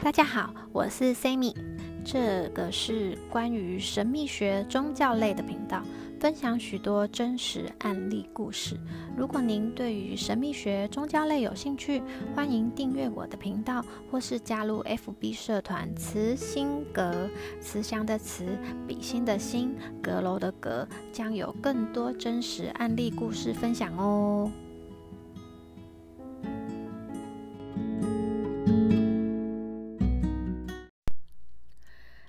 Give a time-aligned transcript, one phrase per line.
[0.00, 1.52] 大家好，我是 Sammy，
[2.04, 5.82] 这个是关于神秘学、宗教类的频道，
[6.20, 8.78] 分享许多真实案例故事。
[9.16, 12.00] 如果您对于神秘学、宗教类有兴趣，
[12.34, 17.28] 欢迎订阅我的频道，或是加入 FB 社团“慈心阁”，
[17.60, 18.46] 慈祥的慈，
[18.86, 24.50] 比心的心，阁楼的阁，将有更多真实案例故事分享哦。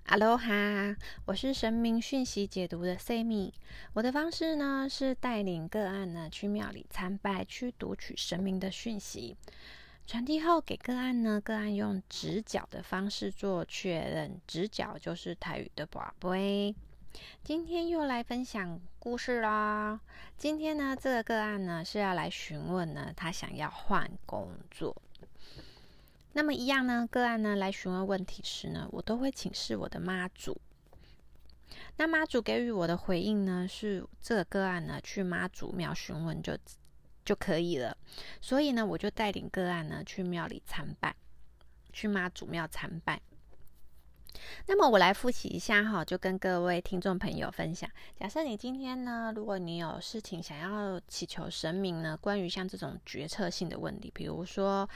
[0.09, 0.95] 哈喽哈，
[1.25, 3.53] 我是神明讯息解读的 Sammy。
[3.93, 9.37] 我的方式呢是带领个案呢去庙里参拜，去读取神明的讯息，
[10.07, 14.41] 传递后给个案呢，个案用直角的方式做确认。
[14.47, 16.73] 直角就是台语的宝贝。
[17.43, 19.99] 今天又来分享故事啦。
[20.35, 24.99] 今天呢，这个个案呢是要来询问呢，他想要换工作。
[26.33, 30.55] 那么一样呢，个案呢来询问问题时呢，我都会请示我的妈祖。
[31.97, 36.57] 那妈祖给予我的回应呢，是这个个案呢去妈祖庙询问就
[37.25, 37.97] 就可以了。
[38.41, 41.15] 所以呢，我就带领个案呢去庙里参拜，
[41.91, 43.19] 去妈祖庙参拜。
[44.67, 47.89] 那么我来复习一下哈，就跟各位听众朋友分享。
[48.15, 54.87] 假设你今天呢，如果你有事情想要祈求神明呢，关于像这种决策性的问题，比如说。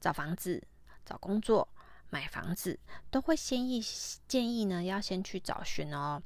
[0.00, 0.62] 找房子、
[1.04, 1.68] 找工作、
[2.10, 2.78] 买房子，
[3.10, 3.82] 都会先议
[4.28, 6.22] 建议呢，要先去找寻哦。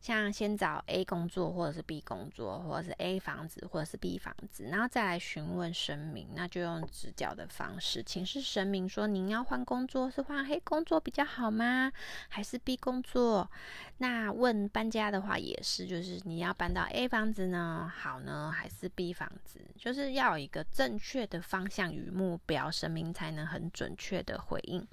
[0.00, 11.92] 像先找 A 工作，或者是 B 工作，或者是 A 房子，或者是 B 房子，然后再来询问神明，那就用直角的方式，请示神明说：您要换工作，是换 A 工作比较好吗？
[12.28, 13.50] 还是 B 工作？
[13.98, 19.60] 那问搬家的话也是，就是你要搬到 A 房子呢，好呢，还是 B 房子？
[19.76, 24.86] 就是要有一个正确的方向与目标，神明才能很准确的回应。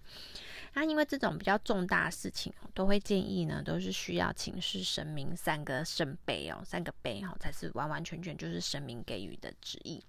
[0.77, 10.03] 那因为这种比较重大事情，都会建议呢，都是需要请示神明三个圣杯哦，三个杯哦，才是完完全全就是神明给予的旨意。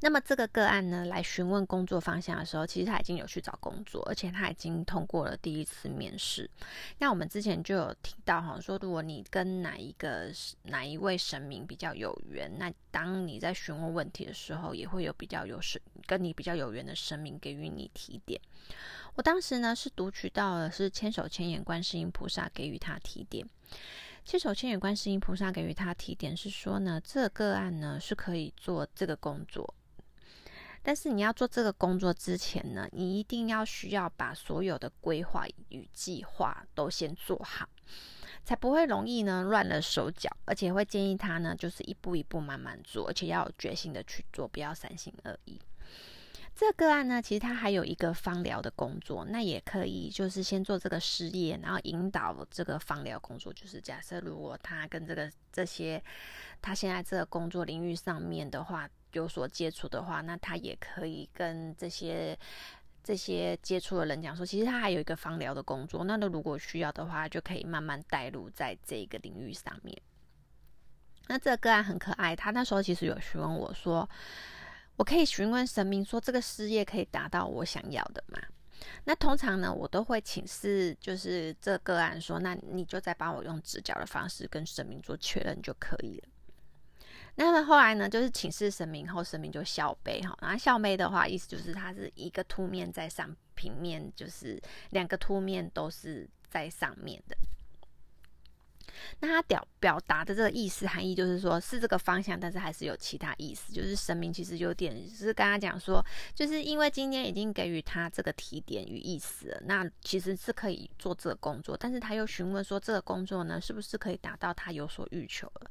[0.00, 6.48] 那么这个个案呢，来询问工作方向的时候，其实他已经有去找工作，而且他已经通过了第一次面试。
[6.98, 10.30] 那我们之前就有提到哈，说如果你跟哪一个
[10.64, 18.40] 哪一位神明比较有缘，那当你在询问问题的时候，也会有比较有神跟你比较有缘的神明给予你提点。
[19.14, 23.46] 我当时呢是读取到了是千手千眼观世音菩萨给予他提点。
[24.28, 29.74] 千手千眼观世音菩萨给予他提点是说呢，这个案呢是可以做这个工作，
[30.82, 37.66] 但是你要做这个工作之前呢，你一定要需要把所有的规划与计划都先做好，
[38.44, 45.58] 才不会容易呢乱了手脚，而且会建议他呢就是一步一步慢慢做，而且要有决心的去做，不要三心二意。
[46.58, 53.52] 这个案呢，其实他还有一个芳疗的工作，那也可以就是先做这个事业，然后引导这个芳疗工作。
[53.52, 56.02] 就是假设如果他跟这个这些
[56.60, 62.36] 他现在这个工作领域上面的话有所接触的话，那他也可以跟这些
[63.04, 66.02] 这些接触的人讲说，其实他还有一个芳疗的工作。
[66.02, 69.96] 那如果需要的话，就可以慢慢带入在这个领域上面。
[71.28, 74.10] 那这个个案很可爱，他那时候其实有询问我说。
[74.98, 78.38] 我可以询问神明说，这个事业可以达到我想要的吗？
[79.04, 86.28] 那通常呢，我都会请示，就是这个案说，那你就再帮我用直角的方式跟神明做确认就可以了。
[87.36, 94.60] 那么后来呢，就是请示神明后，神明就笑杯哈，然后笑杯的话，意思就是它是一个凸面在上，平面就是
[94.90, 97.36] 两个凸面都是在上面的。
[99.20, 103.72] 那他表表达的这个意思含义就是说，是这个方向，但是还是有其他意思。
[103.72, 106.04] 就是神明其实有点是跟他讲说，
[106.34, 115.70] 就是因为今天已经给予他这个提点与意思了，那其实是可以做这个工作，但是他又询问说，这个工作呢，是不是可以达到他有所欲求了？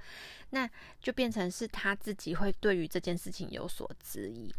[0.51, 0.69] 那
[1.01, 4.53] 就变成是他自己会对于这件事情有所质疑。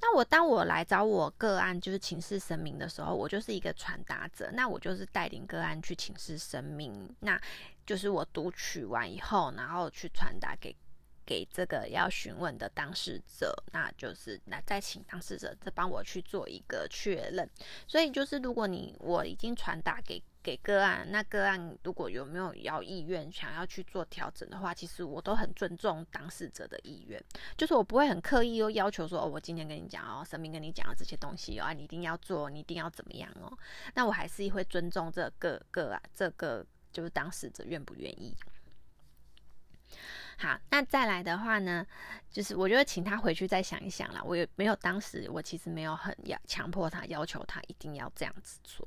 [0.00, 7.40] 那我当我来找我个案，就是请示神明的时候，我就是一个传达者，那我就是带领个案去请示神明，那
[7.84, 10.74] 就是我读取完以后，然后去传达给
[11.26, 17.48] 给这个要询问的当事者，那就是那再请当事者再帮我去做一个确认。
[17.86, 20.22] 所以就是如果你我已经传达给。
[20.42, 27.22] 给个案，那个案如果有没有要意愿想要去做调整的话，其实我都很尊重当事者的意愿，
[27.56, 33.52] 就是我不会很刻意又要求说，哦，我今天跟你讲哦，神明跟你讲的这些东西哦，你一定要做，你一定要怎么样哦，
[33.94, 38.34] 那我还是会尊重这个个啊，这个就是当事者愿不愿意。
[40.38, 41.84] 好，那再来的话呢，
[42.30, 44.22] 就是我觉得请他回去再想一想啦。
[44.22, 48.86] 我也没有当时，我其实没有很要强迫他，要求他一定要这样子做。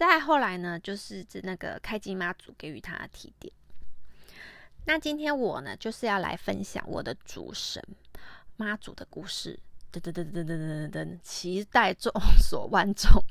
[0.00, 3.52] 再后来呢，就是指那个开机妈祖给予他的提点。
[4.86, 7.84] 那今天我呢，就是要来分享我的主神
[8.56, 9.60] 妈祖的故事，
[9.92, 12.10] 噔噔噔噔噔噔噔噔，期待众
[12.40, 13.22] 所万众。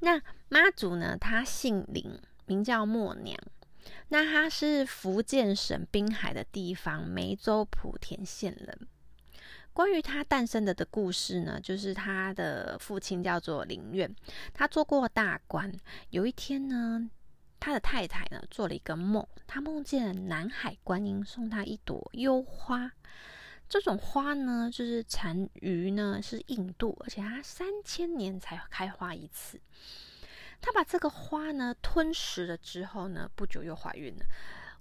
[0.00, 3.34] 那妈祖呢，她姓林，名叫默娘。
[4.08, 8.86] 那他是福建省滨海的地方梅州莆田县人，
[9.78, 14.12] 关于他诞生的的故事呢，就是他的父亲叫做林苑，
[14.52, 15.72] 他做过大官。
[16.10, 17.08] 有一天呢，
[17.60, 22.90] 他的太太呢做了一个梦，他梦见南海观音送他一朵幽花。
[23.68, 29.60] 这种花呢，就是产于呢是印度，而且它三千年才开花一次。
[30.60, 34.26] 他把这个花呢吞食了之后呢，不久又怀孕了。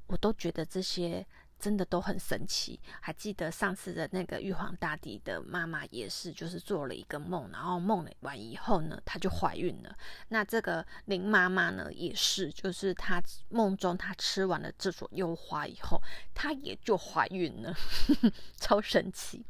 [0.07, 1.23] 我都觉得这些。
[1.59, 9.97] 真的都很神奇，还记得上次的那个玉皇大帝的妈妈也是，就是做了一个梦，然后梦完以后呢，她就怀孕了。
[10.29, 15.99] 那这个林妈妈呢，也是，就是她梦中她吃完了这朵幽花以后，
[16.33, 17.75] 她也就怀孕了，
[18.57, 19.43] 超神奇。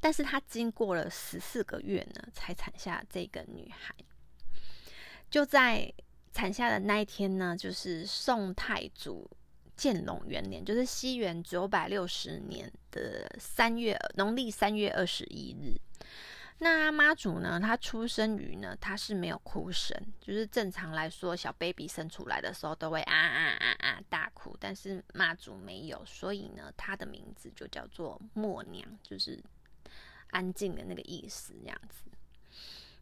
[0.00, 3.94] 但是她经过了十四个月呢，才产下这个女孩。
[5.28, 5.92] 就在
[6.32, 9.28] 产下的那一天呢，就是宋太祖。
[9.76, 15.76] 建隆元年，就是西元九百六十年的三月，农历三月二十一日。
[16.58, 17.58] 那妈祖呢？
[17.58, 29.42] 她出生于呢，她是没有哭声，就是正常来说，小 baby 生出来的时候都会啊啊啊啊大哭，但是妈祖没有，所以呢，她的名字就叫做默娘，就是
[30.30, 32.04] 安静的那个意思，这样子。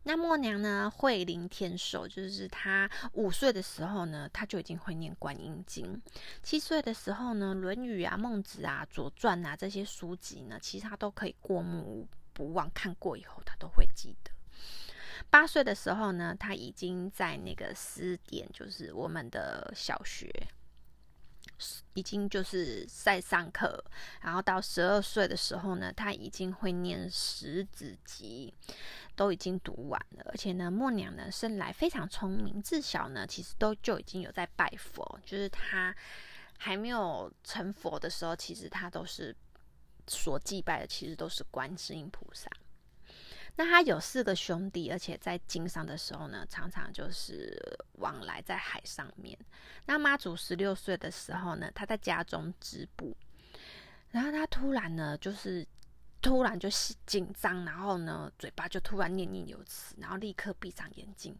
[0.04, 5.96] 那默娘呢，慧灵天寿，就是她五岁的时候呢，她就已经会念观音经；
[6.42, 14.30] 七岁的时候呢，《论语》啊、《孟子》啊、《左传》啊这些书籍呢，其实她都可以过目不忘，看过以后她都会记得。
[15.30, 20.28] 八岁的时候呢，她已经在那个私点，就是我们的小学。
[21.94, 23.84] 已经就是在上课，
[24.20, 28.52] 然后到十二岁的时候呢，他已经会念十子集，
[29.14, 30.24] 都已经读完了。
[30.30, 35.94] 而且呢，默娘呢生来非常聪明，自小呢其实都就已经有在拜佛，就是他
[36.58, 39.34] 还没有成佛的时候，其实他都是
[40.06, 42.50] 所祭拜的，其实都是观世音菩萨。
[43.56, 47.54] 那他有四个兄弟，而且在经商的时候呢，常常就是
[47.98, 49.38] 往来在海上面。
[49.86, 53.14] 那妈祖十六岁的时候呢，他在家中织布，
[54.10, 55.66] 然后他突然呢，就是
[56.22, 56.68] 突然就
[57.04, 61.36] 紧张，然后呢，嘴巴就突然念念有词，然后立刻闭上眼睛。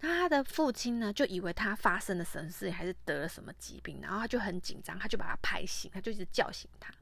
[0.00, 6.92] 那他的父亲呢，就以为他发生了什么事，还是得了什么疾病，然后他就很紧张，他就把他拍醒，他就一直叫醒他。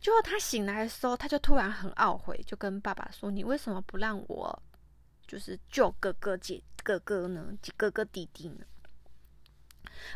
[0.00, 4.62] 结果他醒来的时候，他就突然很懊悔，就跟爸爸说：“你为什么不让我
[5.26, 7.52] 就是救哥哥姐哥哥呢？
[7.76, 8.64] 哥哥弟弟呢？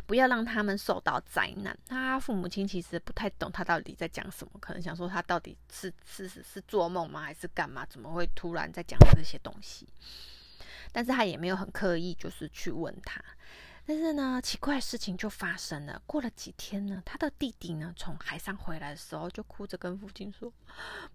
[0.05, 7.85] 不要让他们受到灾难。”他父母亲其实不太懂他到底在讲什么，可能想说他到底是是是是做梦吗，还是干嘛？
[7.87, 9.87] 怎么会突然在讲这些东西？
[10.93, 13.21] 但是他也没有很刻意，就是去问他。
[13.83, 16.01] 但是呢，奇怪的事情就发生了。
[16.05, 20.53] 过了几天呢，他的弟弟呢从海上回来的时候，就哭着跟父亲说：“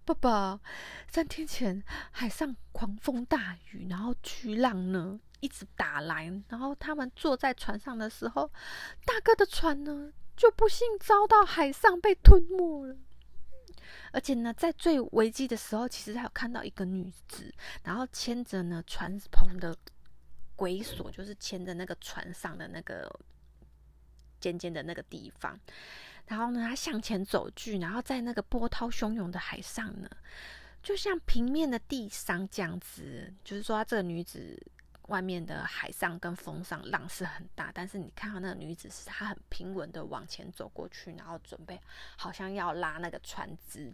[0.04, 0.60] 爸爸，
[1.08, 8.50] 三天前海上狂风大雨，然后巨浪呢一直打来，然后他们坐在船上的时候，
[9.06, 12.96] 大哥的船呢就不幸遭到海上被吞没了。
[14.12, 17.54] 而且呢，在最危机的时候，其实他有看到一个女子，
[17.84, 19.74] 然后牵着呢船篷的。”
[20.56, 23.08] 鬼锁就是牵着那个船上的那个
[24.40, 25.58] 尖尖的那个地方，
[26.26, 30.08] 然后呢，他向前走去，然后在那个波涛汹涌的海上呢，
[30.82, 33.32] 就像平面的地上这样子。
[33.44, 34.58] 就是说，这个女子
[35.08, 41.78] 外面的海上跟风上浪是很大，但是你看到那个女子是她很平稳的往前走过去，然后准备
[42.16, 43.92] 好像要拉那个船只。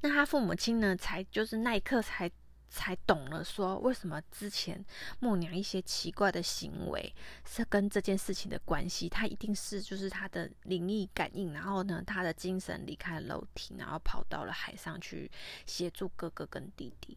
[0.00, 2.30] 那他父母亲呢，才就是那一刻才。
[2.68, 4.84] 才懂了，说为什么之前
[5.20, 7.14] 默娘一些奇怪的行为
[7.46, 15.30] 是跟这件事情的关系，他一定是就是他的灵异感应，然后呢，他的精神离开了楼梯，然后跑到了海上去
[15.66, 17.16] 协助哥哥跟弟弟。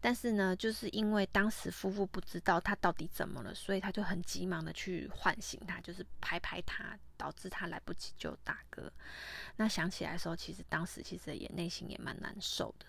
[0.00, 8.92] 但是呢，就是因为当时夫妇不知道他到底怎么了，所以他就很急忙的去唤醒他，就是拍拍他，导致他来不及救大哥。
[9.56, 12.86] 那想起来的时候，其实当时其实也内心也蛮难受的。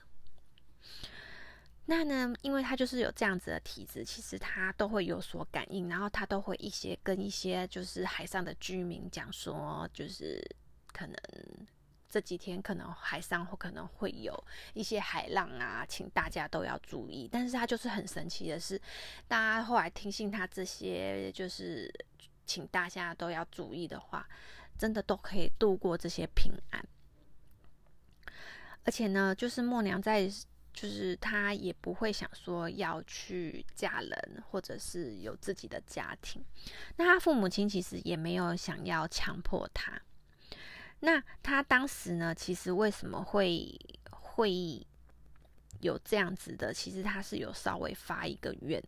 [1.86, 10.42] 那呢，因为他就是有这样子的体质，其实他都会有所感应，然后他都会一些跟一些就是海上的居民讲说，就是
[10.94, 11.16] 可能
[12.10, 14.34] 这几天可能海上或可能会有
[14.74, 17.28] 一些海浪啊，请大家都要注意。
[17.30, 18.80] 但是他就是很神奇的是，
[19.28, 21.94] 大家后来听信他这些就是
[22.46, 24.25] 请大家都要注意的话，
[24.78, 26.82] 真的都可以度过这些平安。
[28.86, 30.32] 而且呢，就是默娘在。
[30.74, 36.44] 就是他也不会想说要去嫁人，或者是有自己的家庭。
[36.98, 40.01] 那他父母亲其实也没有想要强迫他。
[41.01, 44.86] 那他当时呢，其实为什么会会
[45.80, 46.74] 有这样子的？
[46.74, 48.84] 其实他是有稍微发一个愿。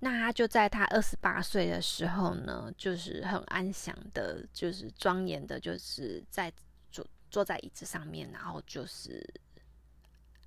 [0.00, 6.52] 那他就在他二十八岁的时候呢，就是很安详的，就是庄严的，就是在
[6.90, 9.26] 坐坐在椅子上面，然后就是。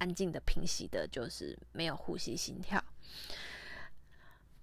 [0.04, 2.84] 安静的、平息的，就是没有呼吸、心跳。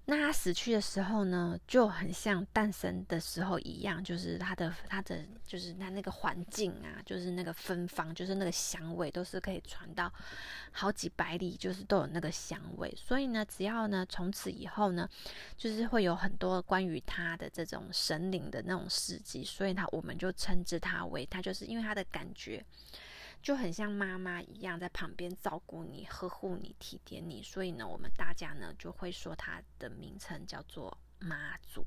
[0.07, 10.13] 那他死去的时候呢，就很像诞生的时候一样，就是他的、他的，就是他那个环境啊，就是那个芬芳，就是那个香味，都是可以传到
[10.73, 12.93] 好几百里，就是都有那个香味。
[12.97, 15.09] 所以呢，只要呢，从此以后呢，
[15.57, 22.65] 就是会有很多关于他的这种神灵的那种事迹，所以他我们就称之他为他，就是因为他的感觉。
[23.43, 31.85] 就很像妈妈一样，在旁边照顾你、呵护你、体贴你，所以呢，我们大家呢就会说它的名称叫做妈祖。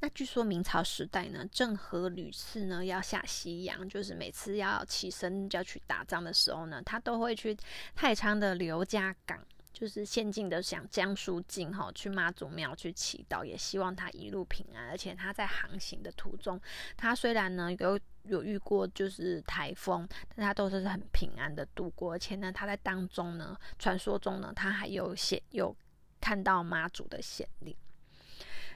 [0.00, 7.56] 那据说明朝时代呢，郑和屡次呢要下西洋，就是每次要起身就要去打仗的时候呢，他都会去
[7.94, 9.46] 太仓的刘家港。
[9.72, 14.88] 就是现进的想江苏境哈，去妈祖庙去祈祷，也希望他一路平安。
[14.88, 16.60] 而且他在航行的途中，
[16.96, 22.12] 他虽然呢有有遇过就是台风，但他都是很平安的度过。
[22.12, 25.74] 而且呢，他在当中呢，传说中呢，他还有显有
[26.20, 27.74] 看到妈祖的显灵。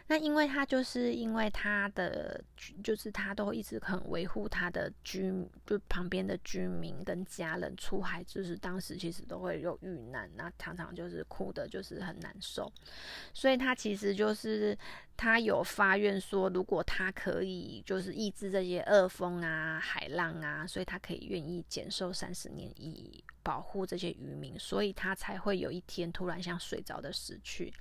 [0.08, 2.42] 那因为他就是因为他的，
[2.82, 5.32] 就是他都一直很维护他的居，
[5.64, 12.70] 就旁边的居民跟家人出海，就是当时其实都会有遇难，那常常就是哭的，就是很难受，
[13.32, 14.76] 所以他其实就是
[15.16, 23.22] 他有发愿说，如果他可以就是抑制这些恶风啊、海浪啊，所以他可以愿意减寿三十年以。
[23.44, 27.74] 保护这些渔民，所以他才会有一天突然像睡着的死去。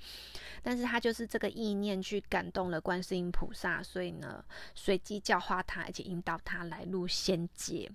[0.64, 7.92] 但是他就是这个意念去感动了观世音菩萨，所以呢，随机教化他，而且引导他来入仙界。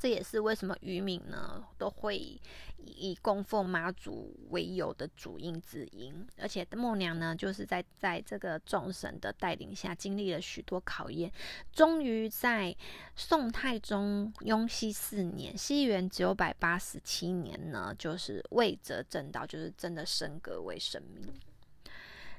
[0.00, 2.40] 这也是为什么渔民呢都会
[2.78, 11.30] 以供奉妈祖为由的主因之因，而且默娘呢就是在在这个众神的带领下，经历了许多考验，
[11.70, 12.74] 终于在
[13.14, 21.30] 宋太宗雍熙四年（西元九百八十七年）呢，就是位则正道，就是真的升格为神明。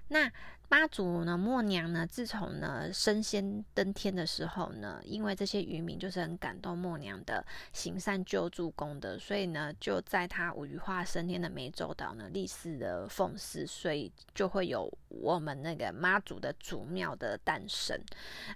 [0.08, 0.32] 那。
[0.72, 18.02] 妈祖呢，默娘呢，自从呢升仙登天的时候呢，因为这些渔民就是很感动默娘的行善救助功德，所以呢，就在他羽化升天的湄洲岛呢立誓的奉祀，所以就会有我们那个妈祖的祖庙的诞生。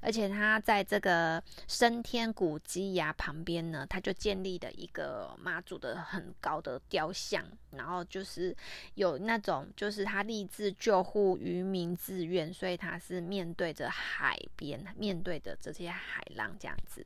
[0.01, 7.43] 而且他在这个升天古迹呀旁边呢，他就建立了一个妈祖的很高的雕像，
[7.75, 8.55] 然后就是
[8.93, 11.85] 有那种就是他立志救护渔民。
[11.95, 17.03] 自愿，所以他是面对着海边，面对着这些海浪这样子。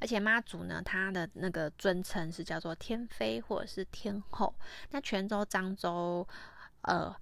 [0.00, 4.52] 而且妈祖呢，他的那个尊称是叫做天妃或者是天后。
[4.90, 6.26] 那泉州、漳州、
[6.80, 7.14] 呃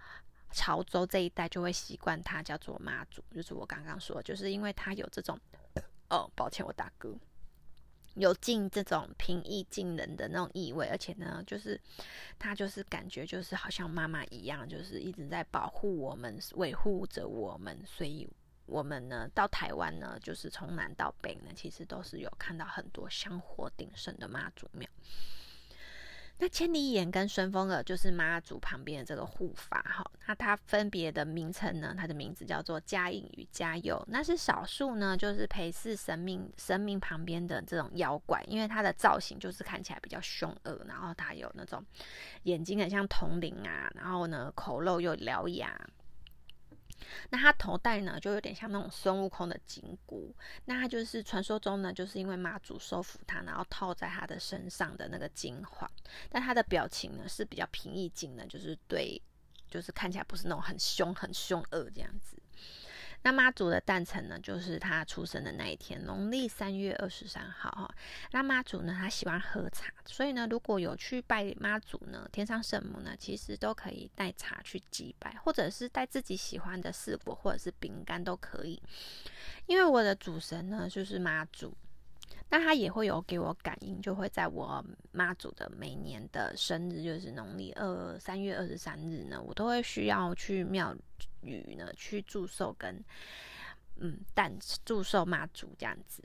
[0.53, 5.39] 潮州这一带就会习惯他叫做妈祖，就是我刚刚说，就是因为他有这种
[6.09, 7.15] 哦，抱歉，我大哥。
[8.15, 11.81] 有尽这种平易近人的那种意味，而且呢，就是
[12.39, 18.29] 他就是感觉就是好像妈妈一样，就是一直在保护我们、维护着我们，所以
[18.67, 24.89] 我们呢到台湾呢，就是从南到北呢，其实都是有看到很多香火鼎盛的妈祖庙。
[26.43, 31.95] 那千里眼跟顺风耳就是妈祖旁边的这个护法哈，那它分别的名称呢？
[31.95, 41.85] 它的名字叫做嘉应与嘉佑，那是少数呢，就是陪侍神明神明旁边的这种妖怪，因为它的造型就是看起来比较凶恶，然后它有那种
[42.45, 45.79] 眼睛很像铜铃啊，然后呢口露又獠牙。
[47.31, 50.35] 那他头戴呢，就有点像那种孙悟空的金箍。
[50.65, 55.91] 那他就是传说中呢，就是因为妈祖收服他，然后套在他的身上的那个金环。
[56.29, 59.21] 但他的表情呢是比较平易近人，就是对，
[59.69, 62.40] 就是看起来不是那种很凶、很凶恶这样子。
[63.23, 67.95] 那妈祖的诞辰呢，就是他出生的那一天，农历三月二十三号哈。
[68.33, 78.83] 那妈祖呢，他喜欢喝茶，所以呢，如果有去拜妈祖呢，天上圣母呢，其实都可以带茶去祭拜，或者是带自己喜欢的四果或者是饼干都可以。
[79.67, 81.77] 因为我的主神呢，就是妈祖。
[82.53, 90.93] 那他也会有给我感应，就会在我妈祖的每年的生日，就是农历二三月二十三日呢，我都会需要去庙
[91.43, 93.03] 宇呢去祝寿跟
[93.97, 94.53] 嗯诞
[94.85, 96.23] 祝寿妈祖这样子。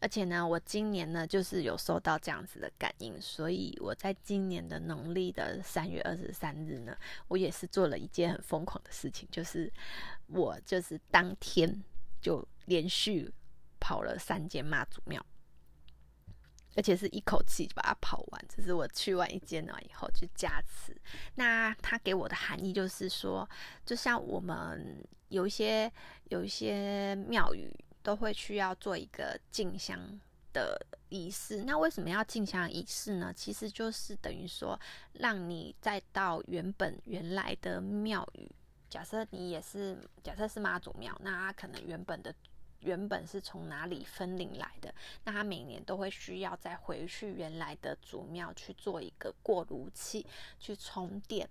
[0.00, 6.96] 而且呢，我今年呢就是有收到这样子的感应，所以我在今年的农历的三月二十三日呢，
[7.28, 9.72] 我也是做了一件很疯狂的事情，就是
[10.26, 11.80] 我就是当天
[12.20, 13.32] 就连续
[13.78, 15.24] 跑了三间妈祖庙。
[16.74, 20.96] 而且是一口气就把它跑完，这是我去完一间了以后去加持。
[21.34, 23.48] 那他给我的含义就是说，
[23.84, 25.92] 就像我们有一些
[26.30, 27.70] 有一些庙宇
[28.02, 29.98] 都会需要做一个进香
[30.52, 31.64] 的仪式。
[31.64, 33.32] 那为什么要进香仪式呢？
[33.36, 34.78] 其实就是等于说，
[35.12, 38.50] 让你再到原本原来的庙宇，
[38.88, 42.34] 假设你也是假设是妈祖庙，那可能原本的。
[42.82, 44.94] 原本是从哪里分灵来的？
[45.24, 50.26] 那他每年都会需要再回去原来的祖庙去做一个过炉器
[50.58, 51.48] 去充电。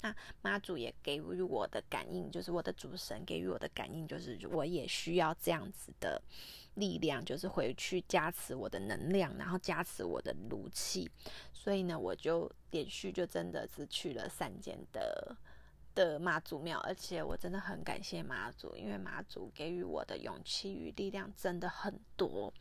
[0.00, 6.20] 那妈祖也给予我的感应，就是我的主神给予我的感应，就是我也需要这样子的
[6.74, 11.10] 力量，就是回去加持我的能量，然后加持我的炉气。
[11.54, 15.34] 所以呢，我就连续就真的是去了三间的。
[15.94, 22.52] 的妈祖庙，而且我真的很感谢妈祖，因为妈祖给予我的勇气与力量真的很多，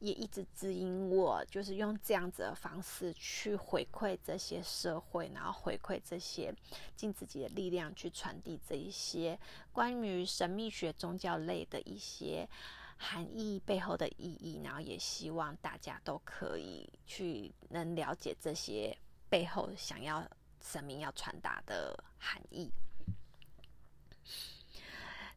[0.00, 6.52] 也一直指引我，就是用这样子的方式去回馈这些社会，然后回馈这些
[6.96, 9.38] 尽自己的力量去传递这一些
[9.72, 12.48] 关于神秘学、宗教类的一些
[12.96, 18.96] 含义背后的意义，然后也希望大家都可以去能了解这些
[19.28, 20.28] 背后想要。
[20.62, 22.70] 神明要传达的含义，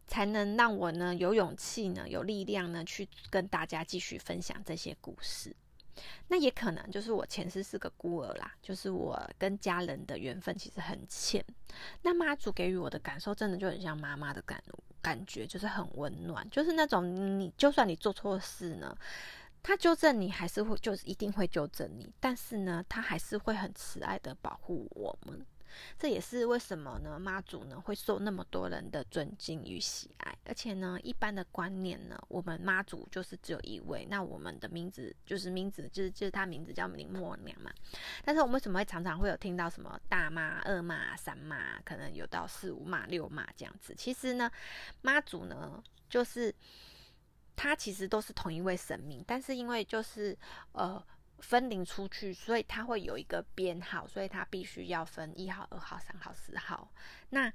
[0.08, 5.56] 才能让我呢有勇气呢有力量呢去跟大家继续分享这些故事。
[6.28, 11.44] 那也可能就是我前世是个孤儿啦，就是我跟家人的缘分其实很浅。
[12.02, 14.62] 那妈祖给予我的感受，真的就很像妈妈的感
[15.02, 18.96] 感觉，就是很温暖，就是那种你就算你做错事呢。
[19.68, 25.44] 他纠正你，还是会就是一定会纠正你，但是呢，他还是会很慈爱的保护我们。
[25.98, 27.18] 这也是为什么呢？
[27.20, 37.72] 妈祖呢会受那么多人的尊敬与喜爱，而且呢，一般的观念呢，我们妈祖就是只有一位，那我们的名字就是名字就是就是他名字叫林默娘嘛。
[38.24, 43.96] 但是我们为什么会常常会有听到什么大妈、二妈、三妈，可能有到四五妈、六妈这样子？
[43.98, 44.52] 其实呢，
[45.02, 46.54] 妈祖呢就是。
[47.56, 50.38] 他其实都是同一位神明，但是因为就是
[50.74, 51.04] 呃
[51.40, 56.92] 分灵出去，所以他会有一个编号，所以他必须要分一号、二号、三号、四号。
[57.30, 57.52] 那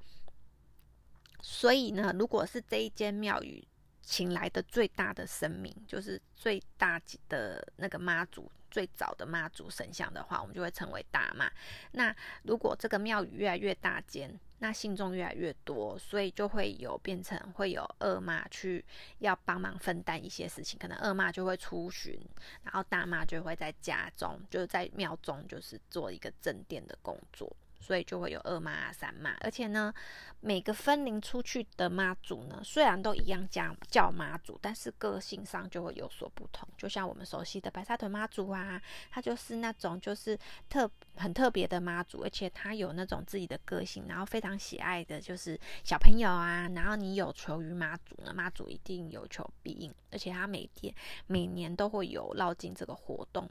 [1.40, 3.66] 所以呢，如果是这一间庙宇
[4.02, 8.50] 请来的最大的神明，就是最大的那个妈祖。
[8.70, 11.50] 最早的妈祖神像的话，我们就会称为大妈。
[11.90, 14.32] 那如果这个庙宇越来越大间，
[14.62, 18.85] 那信众越来越多，所以就会有变成会有二妈去
[19.18, 22.20] 要帮忙分担一些事情，可能二妈就会出巡，
[22.62, 27.51] 然后大妈就会在家中，就是在庙中，就是做一个镇殿的工作。
[27.80, 29.92] 所以就会有二妈、三妈，而且呢，
[30.40, 36.68] 每个分灵出去的妈祖呢，虽然都一样叫叫妈祖，但是个性上就会有所不同。
[36.76, 40.38] 就像我们熟悉的白沙屯妈祖啊，她就是那种就是
[40.68, 46.68] 特很特别的妈祖，而且她有那种自己的个性，然后非常喜爱的就是小朋友啊。
[46.74, 50.94] 然后你有求于妈祖呢，妈祖一定有求必应，而且她每天
[51.26, 53.48] 每年都会有绕境这个活动，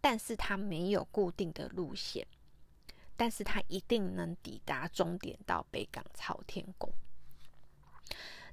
[0.00, 2.26] 但是她没有固定的路线。
[3.18, 6.88] 但是他一定能抵达终点，到北港朝天宫。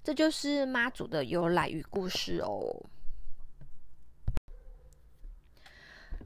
[0.04, 2.90] 这就是妈祖的由来与故事哦。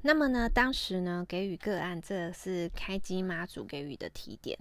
[0.01, 4.57] 那么呢，当时呢给予个案，这是开机妈祖给予的提点。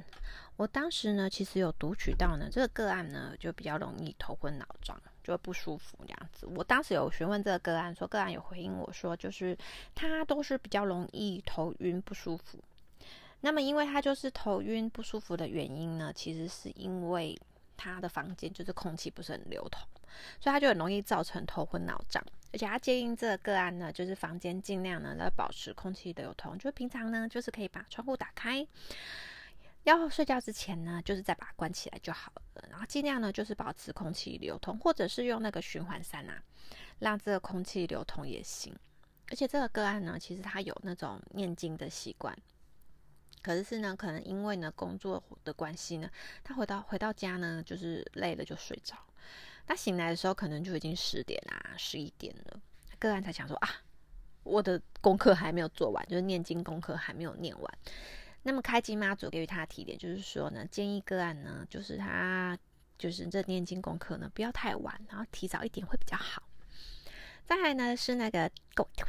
[0.57, 6.47] 我当时呢，其实有读取到呢，这个个案呢就比较容易头昏脑胀，就会不舒服这样子。
[6.47, 9.57] 我当时有询问这个个案，说个案有回应我说，就是
[9.95, 12.59] 他都是比较容易头晕不舒服。
[13.41, 17.39] 那么，因为他就是头晕不舒服的原因呢，其实是因为
[17.77, 19.81] 他的房间就是空气不是很流通，
[20.41, 22.23] 所以他就很容易造成头昏脑胀。
[22.53, 28.67] 而且他建议这个个案呢，就是房间尽量呢来保持空气流通，就平常呢就是可以把窗户打开，
[29.85, 32.65] 要睡觉之前呢，就是再把它关起来就好了。
[32.71, 36.43] 然后尽量呢，就是保持空气流通，或者是用那个循环扇啊，
[36.99, 38.75] 让这个空气流通也行。
[39.31, 42.35] 而且这个个案呢，其实他有那种念经的习惯，
[43.43, 46.11] 可是呢，可能因为呢工作的关系呢，
[46.43, 48.97] 他回到回到家呢，就是累了就睡着。
[49.67, 52.61] 他醒来的时候，可能就已经十点啊、十一点了。
[52.99, 53.69] 个案才想说啊，
[54.43, 57.79] 我的功课还没有做完，就是念经功课还没有念完。
[58.43, 62.59] 那么开经妈祖给予他的提点就是说呢，建议个案呢，就是他
[62.97, 66.43] 就是这念经功课呢，不要太晚，然后提早一点会比较好。
[67.49, 68.51] 再来呢是那个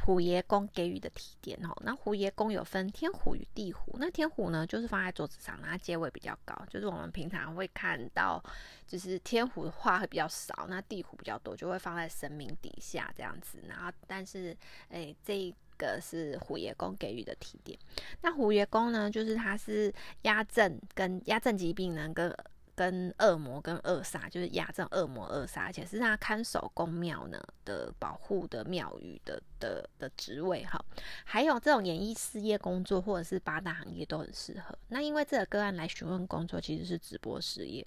[0.06, 8.42] 虎爷公给予的提点哦，那虎爷公有分天虎与地虎，那天虎呢就是放在桌子上，它阶位比较高，就是我们平常会看到，
[8.88, 13.60] 就是天虎的话会比较少，那地虎比较多，就会放在神明底下这样子。
[13.68, 14.56] 然后但是
[14.88, 17.78] 诶，这个是虎爷公给予的提点，
[18.22, 22.34] 那虎爷公呢，就是它是压阵跟压阵疾病呢跟。
[22.80, 30.82] 跟恶魔跟恶煞，就是压这恶魔恶煞，而且是他看守宫庙呢的保护的庙宇的的的职位哈。
[31.26, 34.74] 还有这种演艺事业工作或者是八大行业都很适合。
[34.88, 37.86] 那因为这个个案来询问工作其实是直播事业。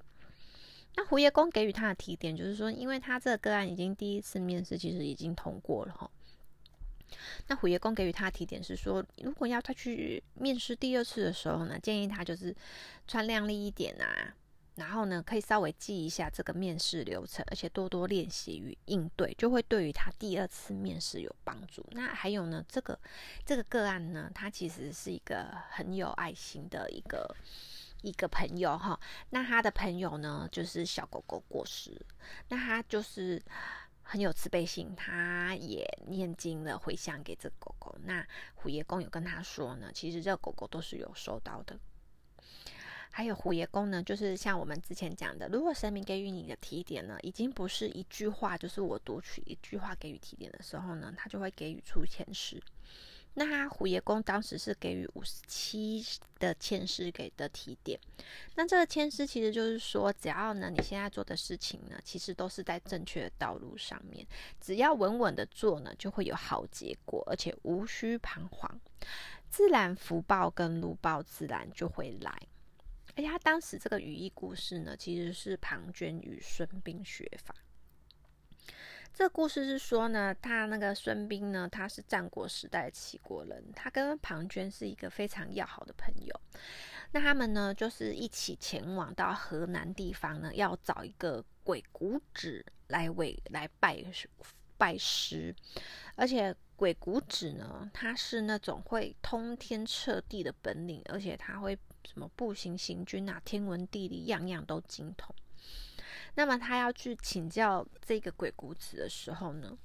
[0.94, 6.11] 那胡爷公给予他的提点就是说，因为他这个个案已经第一次面试，其实已经通过了哈。
[7.46, 12.55] 那虎爷公给予他的提点是说，如果要他去面试第二次的时候呢，建议他就是
[13.07, 14.35] 穿靓丽一点啊。
[14.77, 21.87] 然后呢，可以稍微记一下这个面试流程，而且多多练习与应对，就会对于他第二次面试有帮助。
[21.93, 22.99] 那还有呢，这个
[23.45, 27.37] 这个个案呢，他其实是一个很有爱心的一个
[28.01, 28.99] 一个朋友哈。
[29.29, 31.95] 那他的朋友呢，就是小狗狗过世，
[32.49, 33.43] 那他就是
[34.03, 37.95] 很有慈悲心，他也念经了回向给这狗狗。
[38.05, 41.79] 那虎爷公有跟他说呢，其实这个狗狗都是有收到的。
[43.14, 52.61] 还有虎爷公呢，就是像我们之前讲的，如果神明给予你的提点呢，已经不是一句话，就是我读取一句话给予提点的时候呢，他就会给予出签诗。
[53.35, 56.05] 那虎爷公当时是给予五十七
[56.38, 57.98] 的签诗给的提点。
[58.57, 64.27] 那这个签诗其实就是说，只要呢你现在做的事情呢，其实都是在正确的道路上面，
[64.61, 68.70] 只要稳稳的做呢，就会有好结果，而且无需彷徨，
[69.51, 72.38] 自然福报跟禄报自然就会来。
[73.14, 77.55] 而且他当时这个语义故事呢，其实是庞涓与孙膑学法。
[79.12, 86.40] 这个故事是说呢，他那个孙膑呢，他是战国时代齐国人，他跟庞涓是一个非常要好的朋友。
[87.12, 94.03] 那他们呢，就是一起前往到河南地方呢，要找一个鬼谷子来为来拜
[94.79, 95.55] 拜师，
[96.16, 96.55] 而且。
[96.75, 105.35] 鬼谷子呢，他是那种会通天彻地的本领，而且他会什么步行行军啊，天文地理样样都精通。
[106.35, 109.77] 那么他要去请教这个鬼谷子的时候呢，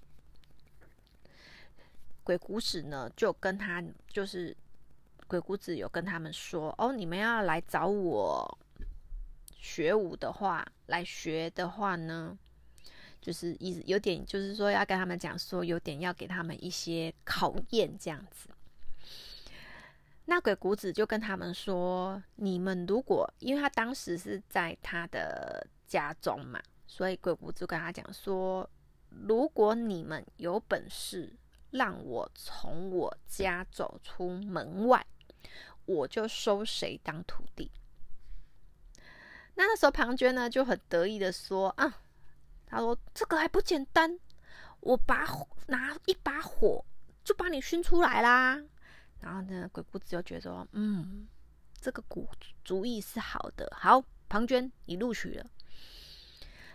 [2.23, 4.56] 鬼谷子呢就跟他就是
[5.27, 8.58] 鬼谷子有跟他们说：“哦，你们要来找我
[9.60, 12.38] 学武的话，来学的话呢。”
[13.19, 18.47] 就是意有点，就是说要跟他们讲说，有点要给他们一些考验这样子。
[20.29, 28.69] 那鬼谷子就跟他们说：“你们如果，因为他当时是在他的家中嘛，所以鬼谷子跟他讲说，
[29.09, 31.33] 如果你们有本事
[31.71, 35.05] 让我从我家走出门外，
[35.85, 37.71] 我就收谁当徒弟。”
[39.55, 42.01] 那那时候庞涓呢就很得意的说：“啊。”
[42.67, 44.19] 他说：“这个还不简单，
[44.81, 45.25] 我把
[45.67, 46.83] 拿一把火
[47.23, 48.61] 就把你熏出来啦。”
[49.19, 51.27] 然后呢，鬼谷子就觉得说嗯，
[51.80, 52.27] 这个主
[52.63, 53.71] 主意是好的。
[53.75, 55.45] 好，庞涓，你录取了。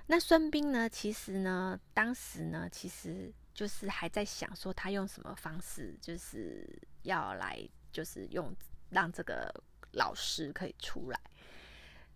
[0.07, 0.89] 那孙膑呢？
[0.89, 6.69] 其实呢，当时呢，其实就是还在想说，他用什么方式，就是
[7.03, 8.55] 要来，就是用
[8.91, 9.53] 让这个
[9.93, 11.21] 老师可以出来。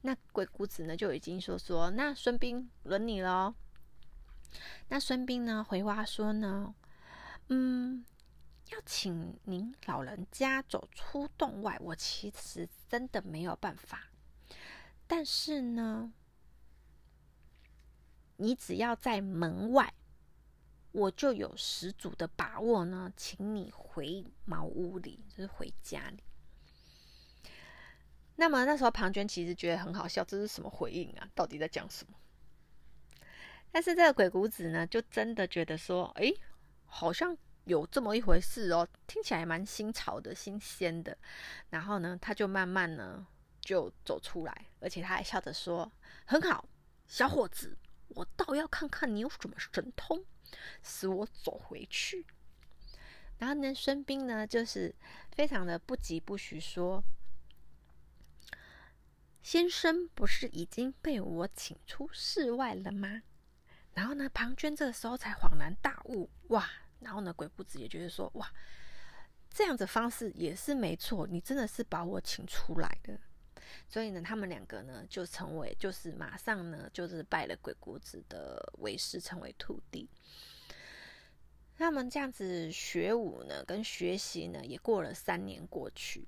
[0.02, 3.54] 那鬼谷子呢，就已经说说，那孙膑轮你了。
[4.88, 5.64] 那孙膑呢？
[5.64, 6.74] 回话说呢，
[7.48, 8.04] 嗯，
[8.70, 14.08] 要请您老人家走出洞外，我其实真的没有办法。
[15.06, 16.12] 但是呢，
[18.36, 19.94] 你只要在门外，
[20.90, 26.22] 我就有十足的把握呢，请你回茅屋里，就是回家里。
[28.34, 31.30] 那么那时候庞涓其实觉得很好笑，这是什么回应啊？
[31.34, 32.18] 到底在讲什么？
[33.70, 36.32] 但是这个鬼谷子呢，就真的觉得说，哎，
[36.84, 41.16] 好像有这么一回事哦，听起来蛮新潮的、新鲜的。
[41.70, 43.26] 然后呢，他就慢慢呢，
[43.60, 45.90] 就走出来，而且他还笑着说
[46.26, 46.68] ：“很好，
[47.08, 47.76] 小伙子，
[48.08, 50.24] 我倒要看看你有什么神通，
[50.84, 52.24] 使我走回去。”
[53.38, 54.94] 然后呢，孙膑呢，就是
[55.32, 57.02] 非常的不疾不徐说
[59.42, 63.22] ：“先生不是已经被我请出室外了吗？”
[63.94, 66.70] 然后呢，庞涓这个时候才恍然大悟，哇！
[67.06, 68.52] 然后呢，鬼谷子也觉得说：“哇，
[69.48, 73.16] 这样子方式也是没错，你真的是把我请出来的。”
[73.88, 80.10] 所以呢，他们两个呢，就成为，就是马上呢，就是拜了鬼谷子的为师，成为徒弟。
[81.78, 86.26] 他们这样子学武呢，跟学习呢，也过了三年过去。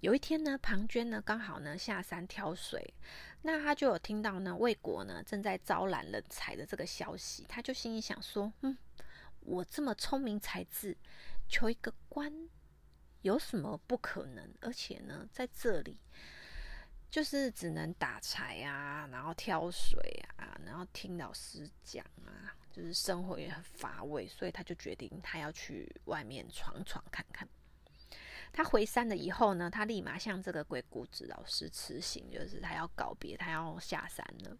[0.00, 2.94] 有一天呢，庞涓呢刚好呢下山挑水，
[3.42, 8.76] 那他就有听到呢魏国呢正在招揽人才的这个消息，他就心里想说：嗯，
[9.44, 10.96] 我这么聪明才智，
[11.48, 12.32] 求一个官
[13.22, 14.52] 有什么不可能？
[14.60, 15.96] 而且呢，在这里
[17.08, 20.00] 就是只能打柴啊，然后挑水
[20.36, 22.54] 啊，然后听老师讲啊。
[22.74, 27.48] 就是生活也很乏味，所以他就决定他要去外面闯闯看看。
[28.52, 34.58] 他回山了以后呢，他立马向这个鬼谷子老师辞行，就是他要告别，他要下山了。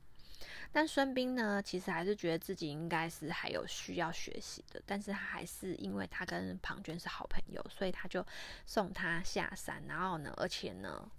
[0.72, 8.24] 但孙膑呢，其实还是觉得自己应该是还有需要学习的，但是他还是因为他跟庞涓是好朋友，所以他就
[8.66, 9.82] 送他下山。
[9.86, 11.10] 然后呢，而且呢，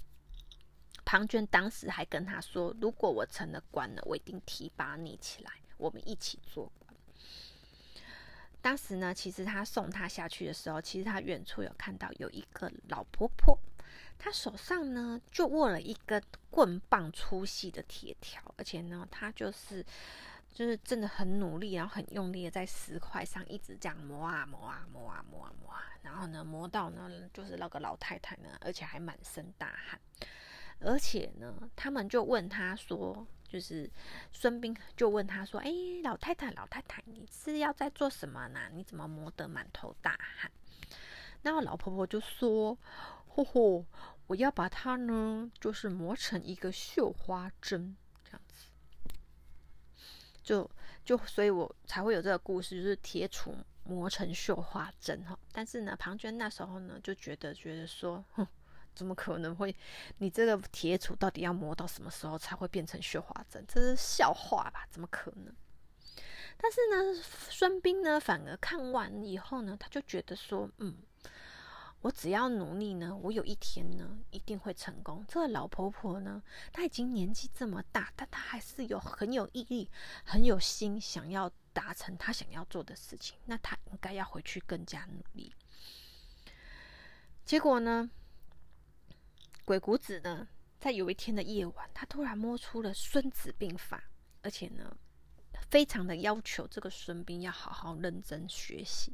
[1.04, 6.94] 庞涓当时还跟他说：“如果我成了官了，我一定提拔你起来，我们一起做官。”
[8.62, 13.56] 当时呢，其实他送他下去的时候，其实他远处有看到有一个老婆婆，
[14.18, 19.86] 他手上呢就握了一根棍棒粗细的铁条，而且呢，他就是
[20.54, 30.00] 就是真的很努力，然后很用力的在石块上一直这样磨啊磨啊磨啊磨啊磨啊，然后呢磨到呢就是那个老太太呢，而且还满身大汗，
[30.80, 33.26] 而且呢，他们就问他说。
[33.48, 33.90] 就是
[34.34, 35.72] 孙膑就问他说：“哎，
[36.04, 38.60] 老太太，老太太，你是要在做什么呢？
[38.74, 40.52] 你怎么磨得满头大汗？”
[41.44, 42.78] 然后老婆婆就说
[43.36, 43.86] ：“嚯嚯，
[44.28, 48.68] 我要把它呢，就是磨成一个绣花针，这样子。
[50.42, 50.70] 就
[51.04, 55.38] 就所以，我才会有这个故事，就是铁杵磨成绣花针哈。
[55.52, 58.48] 但是呢，庞涓那时候呢，就觉得觉得说，哼。”
[58.96, 59.76] 怎么可能会？
[60.20, 63.62] 你这个铁杵到底要磨到什么时候才会变成绣花针？
[63.68, 64.88] 这是笑话吧？
[64.90, 65.54] 怎么可能？
[66.56, 70.96] 但是呢，孙膑呢，反而看完以后呢，他就觉得说，嗯，
[72.06, 75.26] 我只要努力呢，我有一天呢，一定会成功。
[75.28, 76.40] 这个老婆婆呢，
[76.72, 79.90] 她已经年纪这么大，但她还是有很有毅力、
[80.24, 83.36] 很有心，想要达成她想要做的事情。
[83.46, 85.52] 那她应该要回去更加努力。
[87.44, 88.08] 结果呢？
[89.66, 90.48] 鬼谷子呢，
[90.80, 93.98] 在有一天的夜晚，他突然摸出了《孙子兵法》，
[94.44, 94.96] 而且呢，
[95.72, 99.12] 非常的要求这个孙膑要好好认真学习。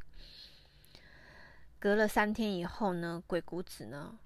[1.81, 4.19] 隔了三天以后呢，鬼谷子呢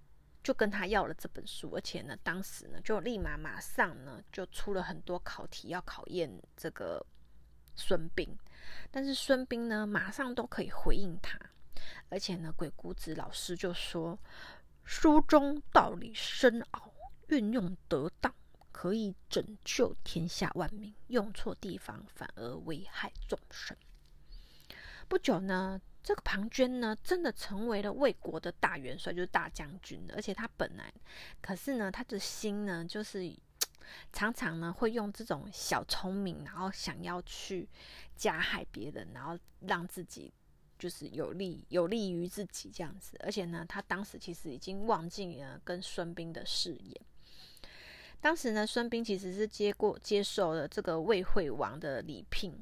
[0.44, 7.04] 就跟他要了这本书，而且呢，当时呢就立马马上呢就出了很多考题要考验这个
[7.74, 8.28] 孙膑，
[8.92, 11.40] 但是孙膑呢马上都可以回应他，
[12.10, 14.20] 而且呢，鬼谷子老师就说。
[14.88, 16.94] 书中道理深奥，
[17.30, 18.32] 运用得当，
[18.72, 23.76] 可以拯救天下万民；用错地方，反而危害众生。
[25.08, 30.94] 不久呢，这个庞涓呢，真的成为了魏国的大元帅，就是大将军而且他本来，
[31.42, 33.36] 可是呢，他的心呢，就是
[34.14, 37.68] 常常呢，会用这种小聪明，然后想要去
[38.16, 40.32] 加害别人，然后让自己。
[40.78, 47.02] 就是有利有利于自己这样子，而且呢，他当时其实已经忘记了跟孙膑的誓言。
[48.20, 52.62] 当时呢，孙膑其实是接过接受了这个魏惠王的礼聘，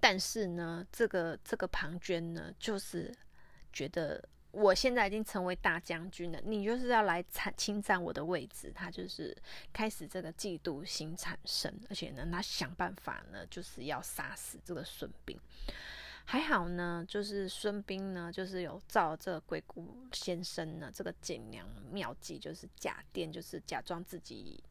[0.00, 3.12] 但是呢，这个这个庞涓呢，就是
[3.72, 9.36] 觉得我现在已经成为大将军了，你就是要来侵侵占我的位置，他就是
[9.72, 15.36] 开始这个嫉妒心产生，而且呢，他想办法呢，就是要杀死这个孙膑。
[16.24, 24.62] 还好呢，就是孙膑呢，就是有照这个鬼谷先生呢这个减粮妙计，就是假电，就是假装自己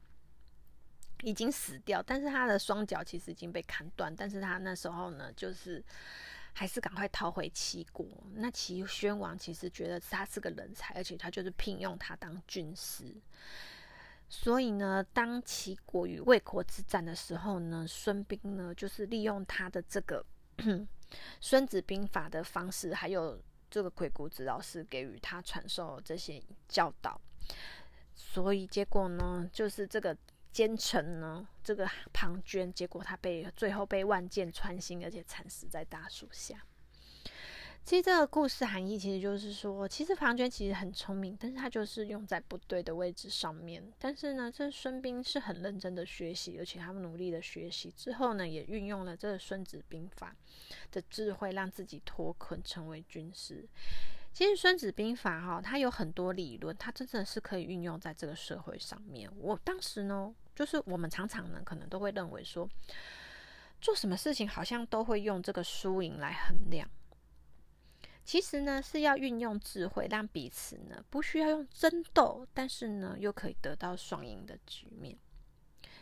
[1.24, 5.84] 已经死掉，但是他的双脚其实已经被砍断，但是他那时候呢，就是
[6.54, 8.06] 还是赶快逃回齐国。
[8.36, 13.16] 那齐宣王其实觉得他是个人才，而且他就是聘用他当军师，
[14.30, 20.26] 所以呢，当齐国与魏国之战的时候呢，孙膑呢就是利用他的这个。
[21.40, 27.22] 孙子兵法的方式，还有这个鬼谷子老师给予他传授这些教导，
[28.14, 30.18] 所以结果呢，就是这个
[30.52, 36.64] 奸臣呢，这个庞涓，结果他被最后被万箭穿心，而且惨死在大树下。
[37.84, 43.82] 其实这个故事含义其实就是说，其实庞涓其实很聪明，但是他就是用在不对的位置上面。
[43.98, 50.36] 但是呢，这孙膑是很认真的学习，而且他们努力的学习之后呢，也运用了这个《孙子兵法》
[50.94, 53.66] 的智慧，让自己脱困成为军师。
[54.38, 59.28] 其实《孙子兵法》哈，它有很多理论，它真的是可以运用在这个社会上面。
[59.40, 62.70] 我当时呢，就是我们常常呢，可能都会认为说，
[63.82, 66.88] 做什么事情好像都会用这个输赢来衡量。
[68.24, 75.18] 其实呢，是要运用智慧，让彼此呢不需要用争斗，但是呢又可以得到双赢的局面。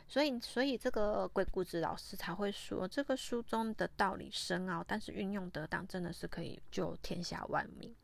[0.09, 7.95] 所以，所以这个鬼谷子老师才会说，这个书中的道理深奥，但是运用得当，真的是可以救天下万民。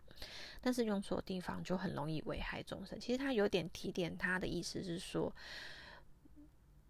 [0.61, 2.99] 但是用错地方，就很容易危害众生。
[2.99, 5.33] 其实他有点提点他的意思是说，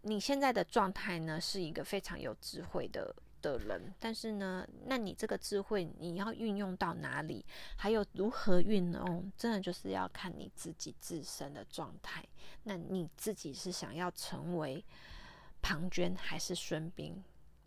[0.02, 3.14] 你现在的状态呢，是一个非常有智慧的。
[3.42, 7.44] 的人，但是呢，那你这个智慧你要运用到哪里，
[7.76, 12.24] 还有如何运用，真的就是要看你自己自身的状态。
[12.62, 14.84] 那你自己是想要成为
[15.60, 17.16] 庞涓还是孙膑，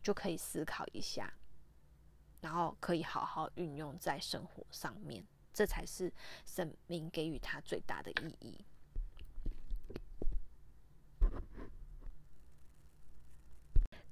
[0.02, 1.34] 就可以思考一下，
[2.40, 5.22] 然后可以好好运用在生活上面，
[5.56, 6.12] 这才是
[6.46, 8.58] 神明给予他最大的意义。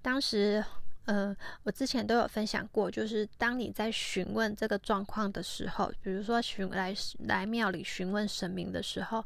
[0.01, 0.63] 当时。
[1.05, 6.95] 呃，我之前都有分享过，就是当你在询问这个状况的时候，比如说询来
[7.27, 9.21] 来庙里询问神明的时候，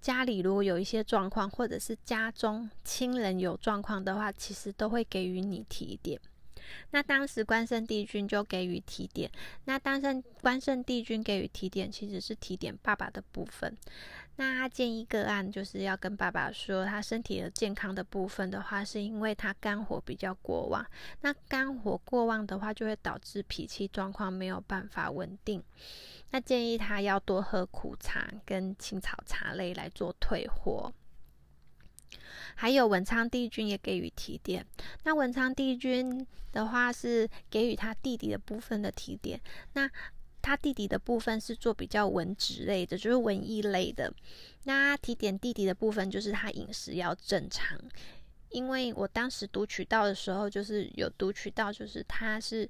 [0.00, 6.20] 家里如果有一些状况，或者是家中亲人有状况的话，其实都会给予你提点。
[6.90, 9.30] 那当时关圣帝君就给予提点，
[9.64, 13.76] 那当圣关圣帝君给予提点，其实是提点爸爸的部分。
[14.36, 20.84] 那他建议个案就是要跟爸爸说，他身体的健康的部分的话，是因为他肝火比较过旺。
[21.20, 25.62] 那肝火过旺的话，就会导致脾气状况没有办法稳定。
[26.30, 30.90] 那建议他要多喝苦茶跟青草茶类来做退火。
[32.54, 34.64] 还有文昌帝君也给予提点。
[35.04, 39.40] 那文昌帝君的话是给予他弟弟的部分的提点。
[39.74, 39.90] 那
[40.40, 44.12] 他弟弟的部分是做比较文职类的，就是文艺类的。
[44.64, 47.78] 那提点弟弟的部分就是他饮食要正常，
[48.50, 52.68] 因为我当时读取到的时候，就是有读取到，就是他是。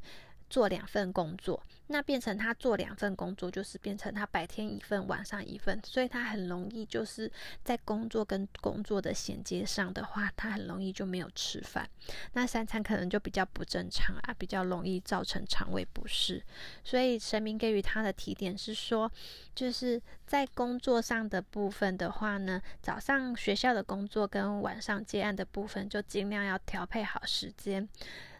[0.53, 7.33] 做两份工作，那变成他做两份工作，就是变成他白天一份，晚上一份，所以他很容易就是
[7.65, 11.89] 在工作跟工作的衔接上的话，他很容易就没有吃饭，
[12.35, 16.45] 那三餐可能就比较不正常啊，比较容易造成肠胃不适。
[16.85, 19.11] 所以神明给予他的提点是说，
[19.55, 27.89] 就是在工作上的部分的话呢，早上学校的工作跟晚上接案的部分，就尽量要调配好时间。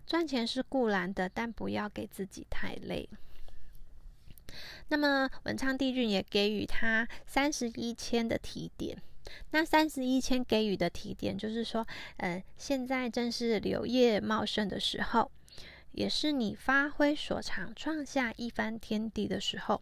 [0.07, 3.09] 赚钱是固然的，但不要给自己太累。
[4.89, 9.01] 那么文昌帝君也给予他三十一千的提点。
[9.53, 11.87] 那三十一千给予的提点，就是说，
[12.19, 15.31] 呃，现在正是柳叶茂盛的时候，
[15.93, 19.81] 也是你发挥所长、创下一番天地的时候。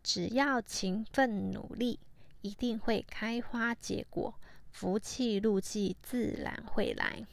[0.00, 1.98] 只要勤奋努力，
[2.42, 4.32] 一定会开花结果，
[4.70, 7.26] 福气、禄气自然会来。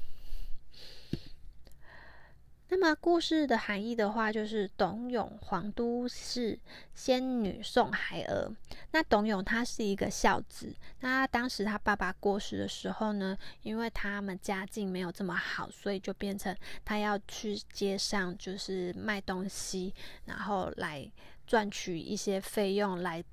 [2.67, 6.59] 那么故事的含义的话，就是董永皇都是
[6.95, 8.51] 仙女送孩儿。
[8.91, 19.93] 那董永他是一个孝子，那当时他爸爸过世的时候呢，因为他们家境没有这么好，所以就变成他要去街上就是卖东西，
[20.25, 21.09] 然后来
[21.45, 23.23] 赚取一些费用，来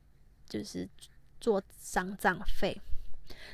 [0.47, 0.87] 就是
[1.41, 2.79] 做丧葬费。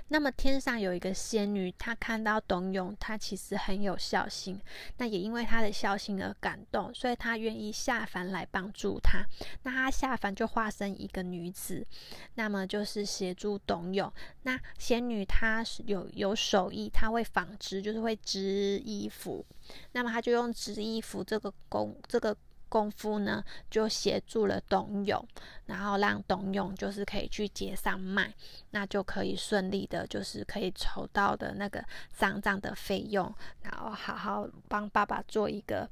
[0.08, 4.60] 那么天上有一个仙女，她看到董永，她其实很有孝心，
[4.96, 9.24] 那也因为他的孝心而感动，所以她愿意下凡来帮助他。
[9.62, 11.86] 那她下凡就化身一个女子，
[12.34, 14.12] 那么就是协助董永。
[14.42, 19.44] 那仙女她有有手艺，她会纺织，就是会织衣服。
[19.92, 22.36] 那么她就用织衣服这个工这个。
[22.68, 25.26] 功夫呢，就协助了董永，
[25.66, 28.32] 然后让董永就是可以去街上卖，
[28.70, 35.88] 那就可以顺利的，就是可以筹到的那个丧葬的费用，然后好好帮爸爸做一个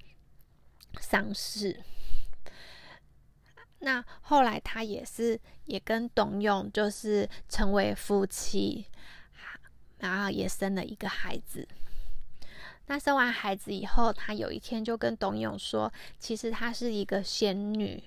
[1.00, 1.82] 丧事。
[3.78, 8.86] 那后来他也是也跟董永就是成为夫妻，
[9.98, 11.68] 然后也生了一个孩子。
[12.86, 18.02] 那生完孩子以后，他有一天就跟董永说：“其实她是一个仙女。”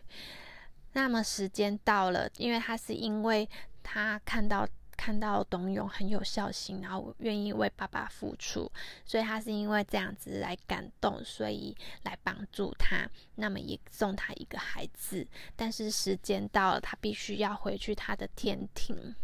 [0.93, 3.47] 那么时间到了，因为她是因为
[3.83, 4.67] 她看到
[4.97, 8.69] 看到董永很有孝心，然后愿意为爸爸付出，
[9.05, 15.25] 所以她是因为这样子来感动，所以来帮助他，那么也送他一个孩子。
[15.55, 19.15] 但是时间到了，她必须要回去她的天庭。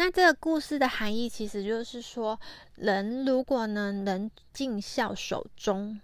[0.00, 2.38] 那这个故事的含义，其实就是说，
[2.76, 6.00] 人如果呢能尽孝守忠，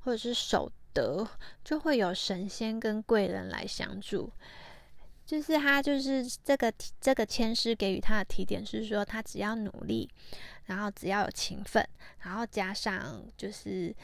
[0.00, 1.28] 或者是守德，
[1.62, 4.32] 就会有神仙跟贵人来相助。
[5.24, 10.10] 就是他，就是这个这个签诗给予他的提点是说，他只要努力，
[10.64, 11.88] 然后只要有勤奋，
[12.22, 13.94] 然后加上就是。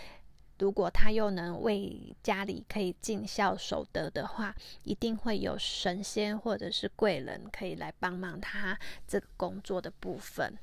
[0.62, 4.54] 如果他又能为家里可以尽孝守德的话，
[4.84, 10.56] 一定会有神仙或者是贵人可以来帮忙他这个工作的部分。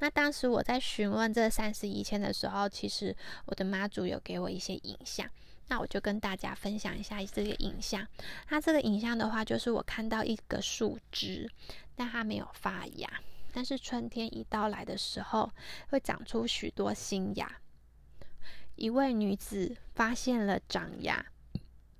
[0.00, 3.16] 那当时我在询问这三十一千的时候，其实
[3.46, 5.26] 我的妈祖有给我一些影像，
[5.68, 8.06] 那我就跟大家分享一下这个影像。
[8.46, 11.50] 它这个影像的话，就是我看到一个树枝，
[11.96, 13.08] 但它没有发芽，
[13.54, 15.50] 但是春天一到来的时候，
[15.88, 17.50] 会长出许多新芽。
[18.76, 21.24] 一位女子发现了长牙，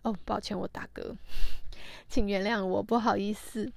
[0.02, 1.16] 哦，抱歉，我打嗝，
[2.08, 3.72] 请原谅我，不好意思。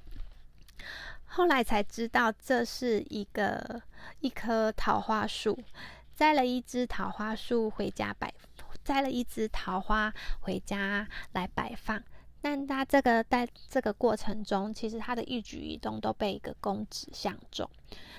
[1.25, 3.81] 后来才知道，这是一个
[4.21, 5.59] 一棵桃花树，
[6.15, 8.33] 摘了一枝桃花树回家摆，
[8.83, 12.01] 摘了一枝桃花回家来摆放。
[12.45, 17.67] 但他这个在这个过程中，其实他的一举一动都被一个公子相中。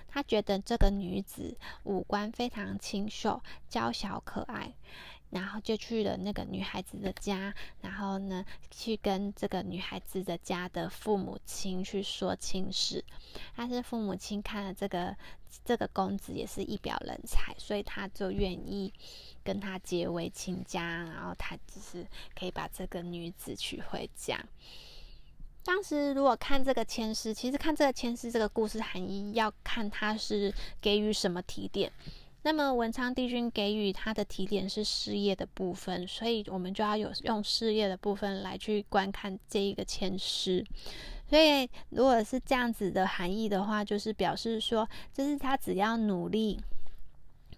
[0.08, 4.74] 他觉得这个女子五官非常清秀、娇小可爱，
[5.30, 13.04] 然后就去了那个女孩子的家，然后呢，去跟这个女孩子的家的父母亲去说亲事。
[13.54, 15.16] 但是父母亲看了这个
[15.64, 18.92] 这个公子也是一表人才，所以他就愿意。
[19.44, 22.04] 跟他结为亲家，然后他只是
[22.36, 24.44] 可以把这个女子娶回家。
[25.62, 31.92] 当时如果看这个签诗，其实看这个签诗这个故事含义，要看他是给予什么提点。
[32.46, 40.64] 那么文昌帝君给予他的提点是事业的部分，所以我们就要有用事业的部分来去观看这一个前世。
[41.28, 46.56] 所以如果是这样子的含义的话，就是表示说，就是他只要努力。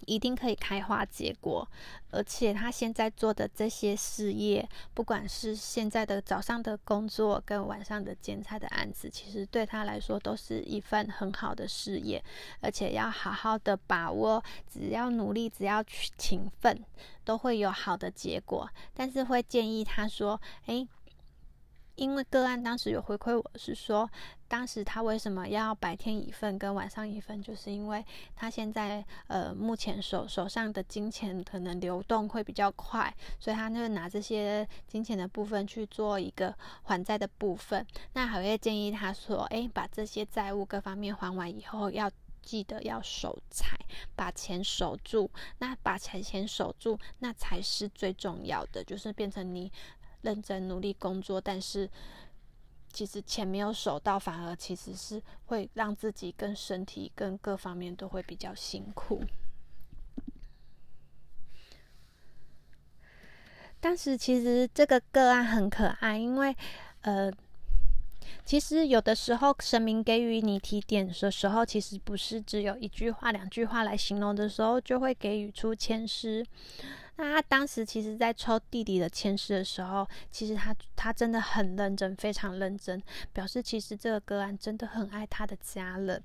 [0.07, 1.67] 一定可以开花结果，
[2.11, 12.23] 而且他现在做的这些事业，不管是现在的早上的工作跟晚上的剪彩的案子，其实对他来说都是一份很好的事业，
[12.61, 14.43] 而且要好好的把握，
[14.73, 16.85] 只要努力，只要去勤奋，
[17.25, 18.69] 都会有好的结果。
[18.95, 20.89] 但是会建议他说：“诶。
[21.99, 24.09] 因为个案当时有回馈我是说，
[24.47, 28.05] 当时他为什么要白天一份跟晚上一份，就是因为
[28.37, 37.85] 他现在呃目前手手上的金钱可能流动会比较快，所以他就拿这些金钱的部分去做一个还债的部分。
[38.13, 42.09] 那还会建议他说，哎，把这些债务各方面还完以后，要
[42.41, 43.77] 记得要守财，
[44.15, 45.29] 把钱守住。
[45.59, 49.71] 那把钱钱守住，那才是最重要的，就是变成你。
[50.23, 51.89] 认真努力工作，但是
[52.93, 59.23] 其实钱没有收到，反而其实是会让自己跟身体跟各方面都会比较辛苦。
[63.81, 66.57] 但是其实这个个案很可爱，因为
[67.03, 67.33] 呃，
[68.45, 76.45] 其实有的时候神明给予你提点的时候，其实不是只有一句话、两句话来形容的时候，就会给予出千诗。
[77.17, 83.03] 那他当时其实，在抽弟弟的签诗的时候，其实他他真的很认真，非常认真，
[83.33, 86.23] 表示其实这个个案真的很爱他的家人，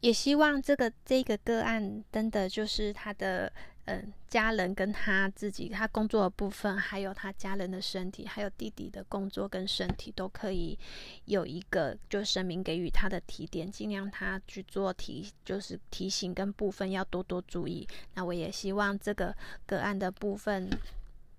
[0.00, 3.52] 也希望这个这个个案真的就是他的。
[3.90, 10.78] 嗯，家人跟他自己，他工作的部分，还有他家人的身体，还有弟弟的工作跟身体，都可以
[11.24, 17.88] 有一个就声明给予他的提点，尽量他去做提，就是提醒跟部分要多多注意。
[18.12, 19.34] 那我也希望这个
[19.64, 20.68] 个案的部分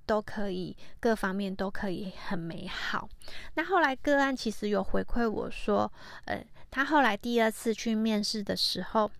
[0.07, 3.07] 都可以各方面都可以很美好。
[3.53, 5.91] 那后来个案其实有回馈我说，
[6.25, 9.11] 呃，他后来第二次去面试的时候。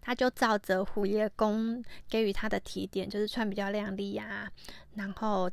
[0.00, 4.50] 他就照着虎爷公给予他的提点，就是穿比较靓丽呀，
[4.94, 5.50] 然后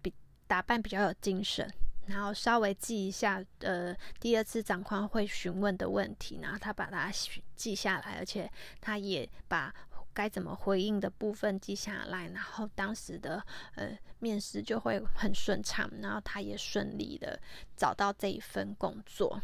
[0.00, 0.12] 比
[0.46, 1.70] 打扮比较有精神，
[2.06, 7.12] 然后稍微记一下呃第二次长官会询问的问题，然后他把它
[7.54, 8.50] 记下来，而且
[8.80, 9.74] 他也把
[10.14, 13.44] 该怎么回应的部分记下来，然后当时的
[13.76, 17.38] 呃面试就会很顺畅，然后他也顺利的
[17.76, 19.40] 找到这一份工作。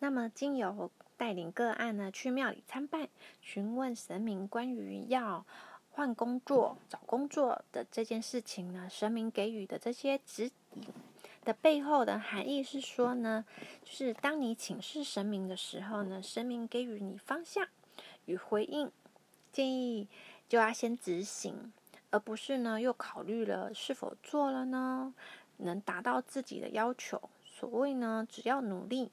[0.00, 0.92] 那么经由。
[1.18, 3.08] 带领个案呢去庙里参拜，
[3.42, 5.44] 询问神明关于要
[5.90, 10.84] 换工作、找工作的这件事情呢，神明给予的这些指引
[11.44, 13.44] 的背后的含义是说呢，
[13.84, 17.66] 就是当你请示神明的时候呢，神明给予你方向
[18.26, 18.90] 与回应，
[19.50, 20.06] 建议
[20.48, 21.72] 就要先执行，
[22.10, 25.12] 而不是呢又考虑了是否做了呢，
[25.56, 27.20] 能达到自己的要求。
[27.44, 29.10] 所谓呢，只要努力，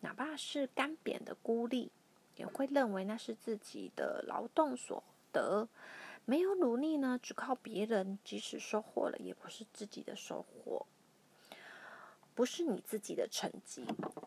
[0.00, 1.90] 哪怕是干瘪的孤立，
[2.36, 5.68] 也会认为那是自己的劳动所得。
[6.24, 10.86] 没有努力呢，只靠别人，即使收获了，也不是自己的收获，
[12.34, 13.84] 不是你自己的成绩。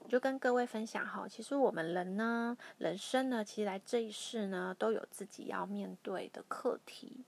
[0.09, 7.23] 就跟各位分享哈，其实我们人呢，人生呢，其实来这一世呢，都有自己要面对的课题，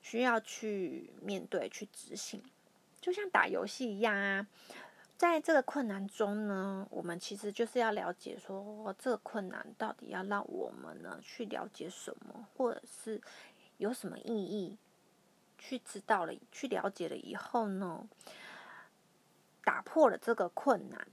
[0.00, 2.40] 需要去面对、去执行，
[3.00, 4.46] 就像打游戏一样啊。
[5.18, 13.18] 在这个困难中呢，我们其实就是要了解说，这个困难到底要让我们呢去了解什么，或者是
[13.78, 14.76] 有什么意义？
[15.58, 18.06] 去知道了，去了解了以后呢，
[19.64, 21.08] 打破了这个困难，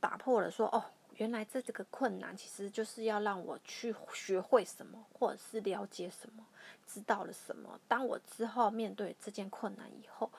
[0.00, 0.82] 打破了说，哦，
[1.16, 6.42] 原来这这个困难其实就是要让我去学会什么，或者是了解什么，
[6.86, 7.78] 知道了什么。
[7.86, 10.30] 当我之后面对这件困难以后，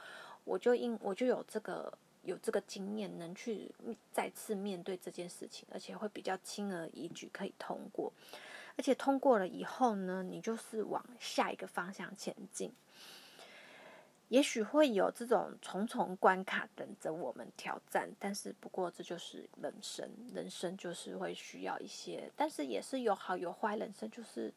[0.45, 1.95] 我就因我就有这个。
[2.24, 3.71] 有这个经验，能去
[4.11, 8.11] 再次面对这件事情，而且会比较轻而易举可以通过。
[8.76, 12.74] 而且通过了以后呢，你就是往下一个方向前进。
[14.30, 23.76] 也许会有这种重重关卡等着我们挑战，但是不过这就是人生，人生就是会需要一些，但是也是有好有坏。
[23.76, 24.51] 人生就是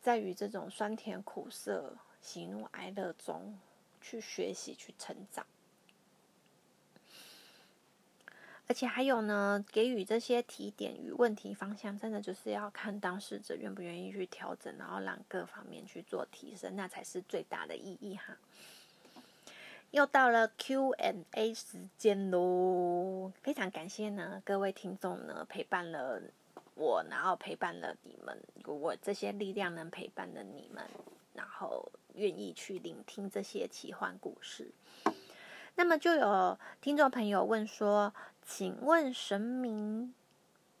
[0.00, 3.58] 在于这种酸甜苦涩、喜怒哀乐中
[4.00, 5.44] 去学习、去成长。
[8.68, 18.34] 而且还有呢，给予这些提点与问题方向，真的就是要看当事者愿不愿意去调整，然后让各方面去做提升，那才是最大的意义哈。
[19.90, 26.22] 又到了 Q&A 时间喽，非常感谢呢各位听众呢陪伴了
[26.74, 30.82] 我，然后陪伴了你们，我这些力量能陪伴了你们，
[31.34, 34.70] 然后愿意去聆听这些奇幻故事。
[35.74, 38.14] 那么就有听众朋友问说。
[38.44, 40.14] 请问神明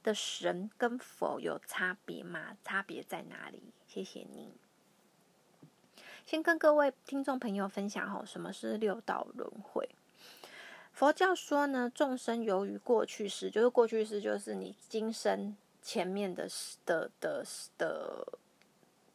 [0.02, 2.56] 的神跟佛有差别吗？
[2.62, 3.62] 差别在哪里？
[3.86, 4.52] 谢谢您。
[6.26, 9.88] 先跟各位听众朋友分享哈，什么是六道轮回？
[10.92, 16.48] 佛教说呢，众生由于过去式，就是过去式，就是你今生前面的
[16.84, 17.44] 的的
[17.78, 18.38] 的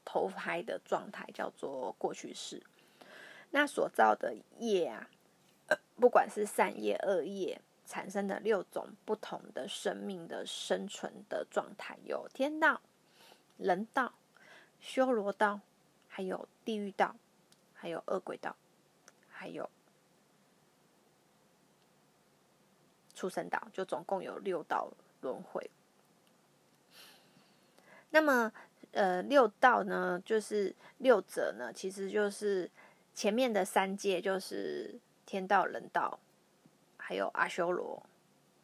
[0.04, 2.64] 投胎的状态，叫做过去式。
[3.52, 5.08] 那所造的业啊，
[6.00, 7.62] 不管是善业恶业。
[7.88, 12.82] 产生的六种不同的生命的生存的状态，有天道、
[13.58, 14.14] 人道、
[14.82, 15.62] 修罗道，
[16.10, 17.16] 还有地狱道，
[17.74, 18.56] 还有恶鬼道，
[19.30, 19.70] 还有
[23.16, 25.70] 畜生道，就总共有六道轮回。
[28.10, 28.52] 那么，
[28.92, 32.70] 呃，六道呢，就是六者呢，其实就是
[33.14, 36.20] 前面的三界，就是天道、人道。
[37.08, 38.04] 还有阿修罗，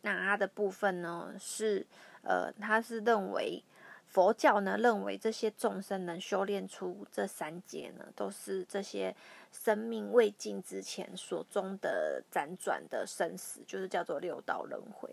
[0.01, 1.87] 那他的部分呢是，
[2.23, 3.63] 呃，他是认为
[4.05, 9.15] 佛教呢认为这些众生能修炼出这三界呢，都是这些
[9.53, 15.09] 生命未尽之前所中的辗转的生死，就是叫做六道轮回。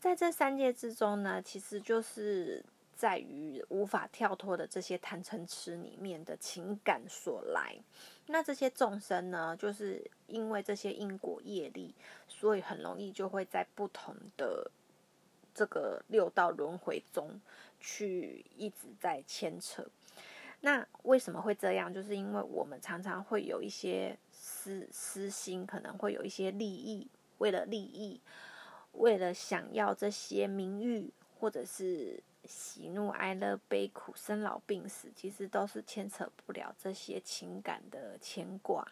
[0.00, 2.64] 在这三界之中呢，其实就是
[3.00, 7.74] 在于无法跳脱的这些贪嗔痴里面的情感所来。
[8.26, 11.94] 那这些众生呢，就是因为这些因果业力，
[12.28, 14.70] 所以很容易就会在不同的
[15.54, 17.40] 这个六道轮回中
[17.80, 19.82] 去一直在牵扯。
[20.60, 21.90] 那为什么会这样？
[21.90, 28.20] 就是因为我们常常会有一些私私心，可能会有一些利益，为了利益，
[28.92, 32.22] 为了想要这些名誉，或者是。
[32.50, 38.86] 喜怒哀乐悲苦生老病死，其实都是牵扯不了这些情感的牵挂。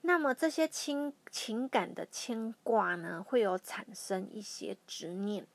[0.00, 5.46] 那么这些情情感的牵挂呢，会有产生一些执念。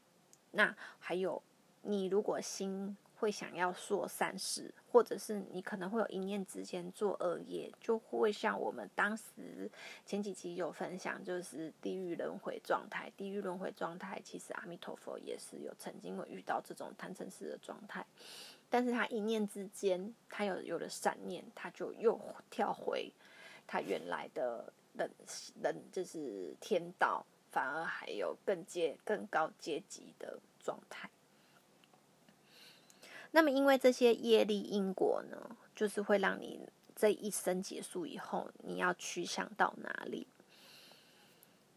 [0.52, 1.44] 那还有，
[1.82, 2.96] 你如果心。
[3.20, 9.70] 会想要做善事，或者是你可能会有一念之间做恶业，就会像我们当时
[10.06, 13.12] 前几集有分享，就是地狱轮回状态。
[13.18, 18.06] 地狱轮回状态，其实阿弥陀佛也是有曾经会遇到这种贪嗔痴的状态，
[18.70, 22.20] 但是他一念之间，他有有了善念，他就又
[22.52, 23.12] 跳回
[23.66, 25.10] 他原来的人
[25.64, 31.10] 人就是天道，反而还有更阶更高阶级的状态。
[33.32, 36.60] 那么因为这些业力因果呢，就是会让你
[36.96, 40.28] 这一生结束以后，你要去向到哪里？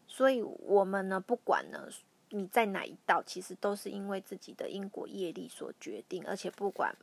[0.07, 1.89] 所以我们呢，不管呢
[2.29, 6.95] 你在哪一道，其实都是因为自己的因果业力所决定，而且不管。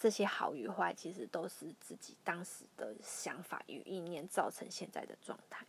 [0.00, 5.66] 这些好与坏，其实都是自己当时的想法与意念造成现在的状态。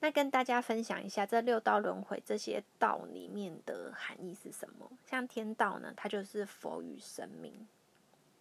[0.00, 4.90] 那跟大家分享一下，这六道轮回这些道里面的含义是什么？
[5.06, 7.66] 像天道呢，它就是佛与神明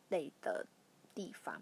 [0.09, 0.65] 类的
[1.15, 1.61] 地方。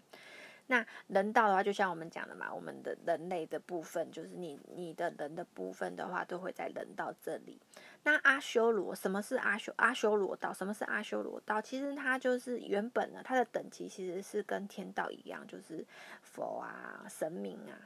[0.68, 7.60] 那人道的话，就像我们讲的嘛，我们的人类的部分，就是你你的人的部分的话，都会在人道这里。
[8.04, 10.52] 那阿修罗，什么是阿修阿修罗道？
[10.52, 11.60] 什么是阿修罗道？
[11.60, 15.84] 其实它就是原本呢，它的等级其实是跟天道一样，就是
[16.22, 17.76] 佛啊、神明啊。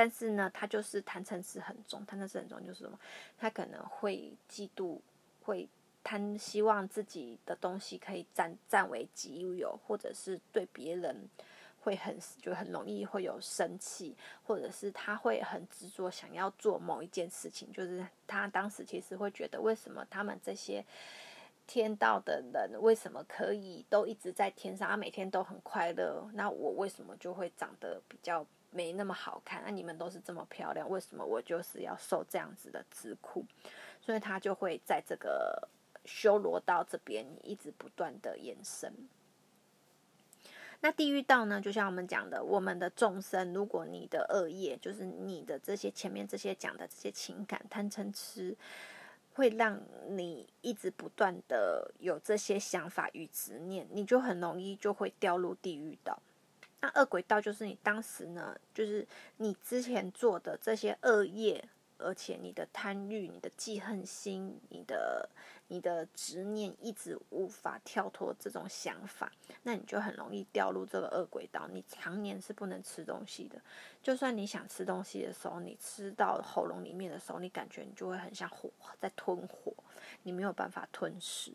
[0.00, 2.98] 但是呢，他就是贪嗔痴很重，贪嗔痴很重就是什么？
[3.36, 4.98] 他可能会嫉妒，
[5.42, 5.68] 会
[6.02, 11.28] 贪，希望自己的东西可以占占为己有，或者是对别人。
[11.82, 14.14] 会很就很容易会有生气，
[14.46, 20.84] 或者是他会很执着想要做某一件事情，就是他当时其实会觉得，为什么他们这些
[21.66, 29.62] 天道的人为什么可以都一直在天上，他每天都很快乐，那我为什么就会长得比较没那么好看？
[29.64, 33.44] 那你们都是这么漂亮，为什么我就是要受这样子的之苦？
[34.00, 35.68] 所以他就会在这个
[36.04, 38.92] 修罗道这边一直不断的延伸。
[40.82, 41.60] 那地狱道呢？
[41.60, 48.56] 就像我们讲的，我们的众生，如果你的恶业，就是你的这些前面这些讲的这些情感贪嗔痴，
[49.34, 56.18] 会让你一直不断的有这些想法与执念，你就很容易就会掉入地狱道。
[56.80, 59.06] 那恶鬼道就是你当时呢，就是
[59.36, 61.68] 你之前做的这些恶业。
[62.02, 65.28] 而且你的贪欲、你的记恨心、你的、
[65.68, 69.30] 你的执念一直无法跳脱这种想法，
[69.64, 71.68] 那你就很容易掉入这个恶轨道。
[71.70, 73.60] 你常年是不能吃东西的，
[74.02, 79.70] 就算你想吃东西的时候，你吃到喉咙里面的时候，你感觉你就会很像火在吞火，
[80.22, 81.52] 你没有办法吞噬。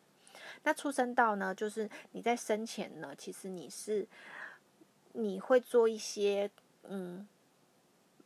[0.61, 4.07] 那出生道呢，就是你在生前呢，其实你是
[5.15, 6.49] 你会做一些
[6.83, 7.27] 嗯。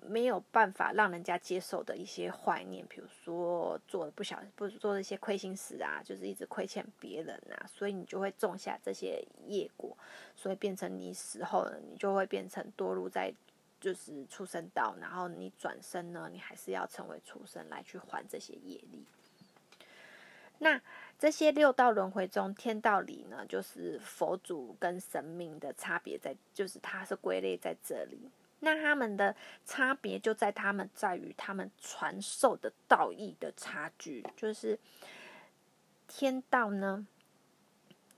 [0.01, 9.95] 没有办法让人家接受的一些怀念，比如说做不小不做一些亏心事啊，就是一直亏欠别人啊，所以你就会种下这些业果，
[10.37, 13.31] 所以变成你死后呢，你就会变成堕入在
[13.81, 19.03] 就是畜生道，然后你转身呢，你还是要成为畜生来去还这些业力。
[20.59, 20.81] 那
[21.20, 28.32] 这些六道轮回中，天道里呢，就是佛祖跟神明的差别在，就是它是归类在这里。
[28.61, 34.80] 那他们的差别就在他们在于他们传授的道义的差距，就是
[36.07, 37.05] 天道呢，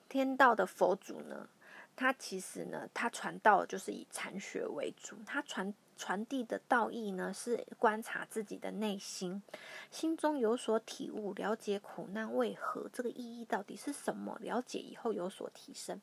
[0.07, 1.49] 天道的佛祖呢，
[1.95, 9.43] 他其实呢，他传道就是以禅学为主，他传传递的道义呢是观察自己的内心，
[9.91, 16.01] 心中有所体悟，了解苦难为何，这个意义到底是什么，了解以后有所提升，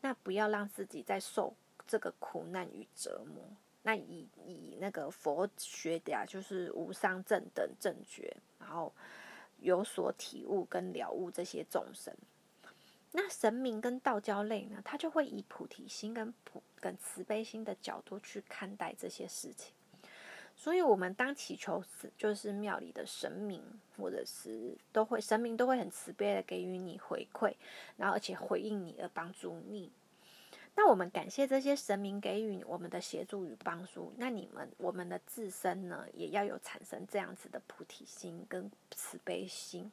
[0.00, 1.54] 那不要让自己再受
[1.86, 3.44] 这个苦难与折磨。
[3.82, 8.90] 那以以那个佛学的啊，就是无上正等正觉，然后
[9.58, 12.16] 有所体悟跟了悟这些众生。
[13.16, 19.72] 那神明跟道教类呢，他就会以菩提心跟普跟慈悲心的角度去看待这些事情。
[20.56, 23.62] 所以，我们当祈求是就是庙里的神明，
[23.96, 27.54] 或者是都会神明都会很慈悲的给予你回馈，
[27.96, 29.92] 然后而且回应你而帮助你。
[30.76, 34.12] 那我们感谢这些神明给予我们的协助与帮助。
[34.16, 39.92] 那你们我们的自身呢，也要有产生这样子的菩提心跟慈悲心，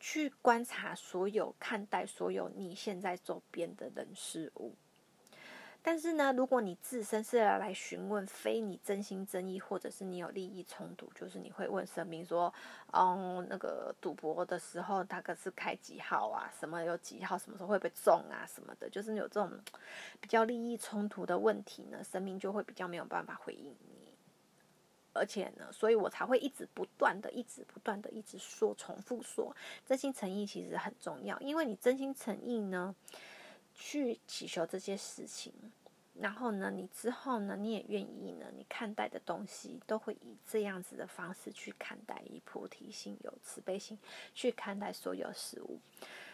[0.00, 4.74] 去观察所有、看待所有你现在周边的人事物。
[5.80, 12.52] 但是呢，如果你自身是要来询问，非你真心真意，或者是你有利益冲突，就是你会问神明说，
[12.92, 16.52] 嗯，那个赌博的时候，大概是开几号啊？
[16.58, 17.38] 什么有几号？
[17.38, 18.44] 什么时候会被中啊？
[18.46, 19.50] 什么的，就是有这种
[20.20, 23.97] 比较利益冲突的问题呢，神明就会比较没有办法回应你。
[25.12, 29.54] 而且呢，所以我才会一直不断的、一直不断的、一直说、重复说，
[29.86, 32.94] 真心诚意其实很重要，因为你真心诚意呢，
[33.74, 35.52] 去祈求这些事情。
[36.20, 43.96] 然后呢，你之后呢，你也愿意呢，你看待的东西都会以这样子的方式去看待，以菩提心、有慈悲心
[44.34, 45.78] 去看待所有事物。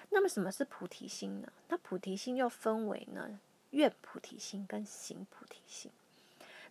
[0.08, 1.52] 那么，什么是菩提心呢？
[1.68, 3.38] 那菩提心又分为呢，
[3.70, 5.92] 愿菩提心跟行菩提心。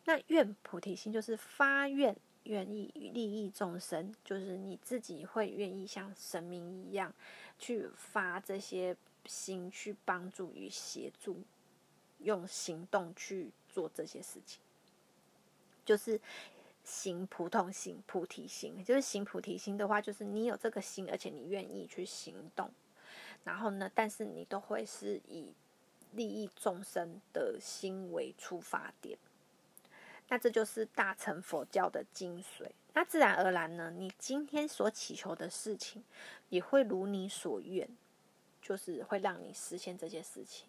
[0.05, 7.13] 那愿菩提心就是发愿愿意利益众生，就是你自己会愿意像神明一样
[7.57, 8.95] 去发这些
[9.25, 11.41] 心，去帮助与协助，
[12.19, 14.59] 用行动去做这些事情，
[15.85, 16.19] 就是
[16.83, 18.83] 行菩提心、菩提心。
[18.83, 22.69] 就是行菩提心的话，就是你有这个心，而且你愿意去行动。
[23.45, 25.53] 然后呢，但是你都会是以
[26.11, 29.17] 利益众生的心为出发点。
[30.29, 32.69] 那这就是大乘佛教的精髓。
[32.93, 36.03] 那自然而然呢，你今天所祈求的事情
[36.49, 37.89] 也会如你所愿，
[38.61, 40.67] 就是会让你实现这些事情。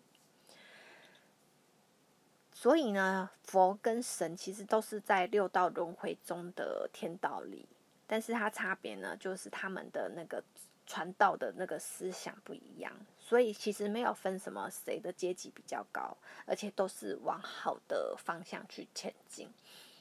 [2.52, 7.66] 所以呢，佛跟神其实都是在六道轮回中的天道里，
[8.06, 10.42] 但是它差别呢，就是他们的那个
[10.86, 12.92] 传道的那个思想不一样。
[13.18, 19.50] 所以其实没有分什么谁的阶级比较高，而且都是往好的方向去前进，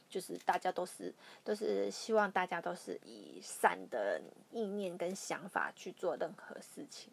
[0.10, 1.14] 就是大家都是
[1.44, 4.22] 都是希望大家都是以善的
[4.52, 7.12] 意念跟想法去做任何事情。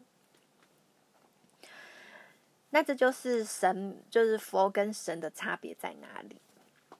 [2.71, 6.41] 那这就是神，就是佛跟神的差别在哪里？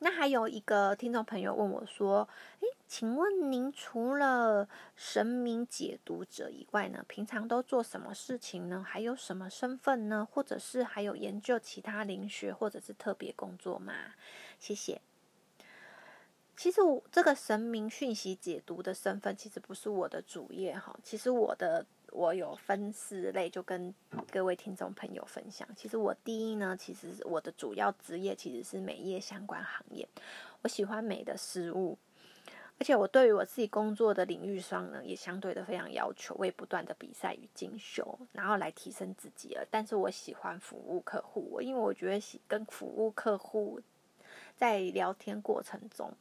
[0.03, 2.27] 那还有一个听众朋友问我说
[2.61, 8.83] ：“诶，请问您除了神明解读者以外呢，平常都做什么事情呢？
[8.83, 10.27] 还有什么身份呢？
[10.31, 13.93] 或者是还有研究其他灵学或者是特别工作吗？”
[14.59, 15.03] 谢谢。
[16.57, 20.99] 其实我这个神明讯息解读的身份，其实不是我的主业哈。
[21.03, 21.85] 其实我的。
[22.13, 23.95] 我有分四类，就跟
[24.31, 25.69] 各位听众朋友分享。
[25.77, 30.09] 其实我第一呢，其实我的主要职业其实是美业相关行业。
[30.63, 31.97] 我喜欢美的事物，
[32.79, 39.67] 而且我对于我自己工作的领域上呢，也相对的非常要求，我也不断的比赛与进修，然后来提升自己了。
[39.71, 43.81] 但是我喜欢服务客户，因为我觉得喜跟服务客户
[44.57, 46.13] 在聊天过程中，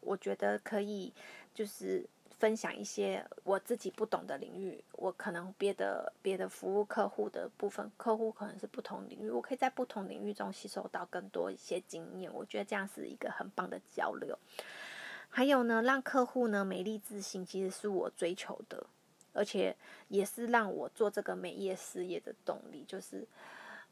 [0.00, 1.12] 我觉得可以
[1.52, 2.08] 就是。
[2.40, 14.38] 分享一些我自己不懂的领域，我可能别的别的服务客户的部分，客户可能是不同领域，我可以在不同领域中吸收到更多一些经验，我觉得这样是一个很棒的交流。
[15.28, 18.86] 还有呢，让客户呢美丽自信，其实是我追求的，
[19.34, 19.76] 而且
[20.08, 23.28] 也是让我做这个美业事业的动力，就是。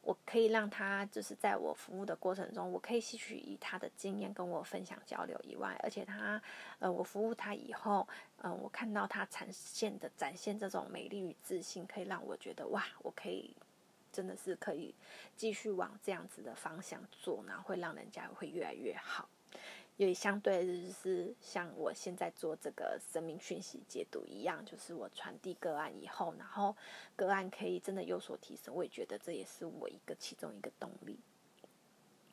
[0.08, 6.40] 我可以让他就是在我服务的过程中，我可以吸取以他的经验跟我分享交流以外，而且他，
[6.78, 13.54] 呃，我服务他以后，嗯，我看到他呈现的展现这种美丽与自信，可以让我觉得哇，我可以
[14.10, 14.94] 真的是可以
[15.36, 19.28] 继续往这样子的方向做，然后会让人家会越来越好。
[19.98, 26.74] 也相对就是像我现在做这个生命讯息解读一样，就是我传递个案以后，然后
[27.14, 31.18] 个案可以真的有所提升，我也觉得这也是我一个其中一个动力。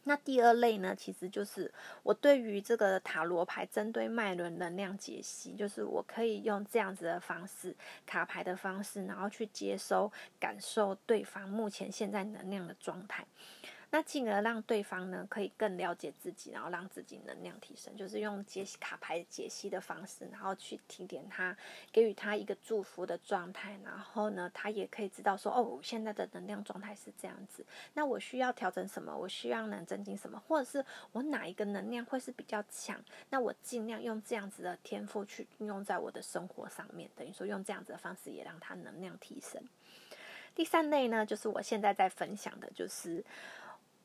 [0.08, 13.26] 那第二类呢，其实就是我对于这个塔罗牌针对脉轮能量解析，就是我可以用这样子的方式，卡牌的方式，然后去接收、感受对方目前现在能量的状态。
[13.92, 21.56] 那进而让对方呢可以更了解自己，然后让自己能量提升，就是用解析卡牌解析的方式，然后去提点他，
[21.92, 29.16] 给予他一个祝福的状态，然后呢，他也可以知道说，哦，我现在的能量状态是这样子，那我需要调整什么？
[29.16, 30.42] 我需要能增进什么？
[30.48, 33.00] 或者是我哪一个能量会是比较强？
[33.30, 39.62] 那我尽量用这样子的天赋去运用在我的生活上面，等于说用这样子的方式也让他能量提升。
[40.54, 43.24] 第三类呢，就是我现在在分享的，就是。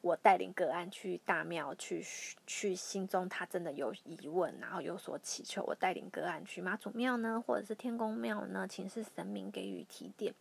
[0.02, 2.02] 我带领个案去大庙，去
[2.46, 5.62] 去心中他真的有疑问，然后有所祈求。
[5.64, 10.34] 我带领个案去妈祖庙呢，或者是天公庙呢，请示神明给予提点。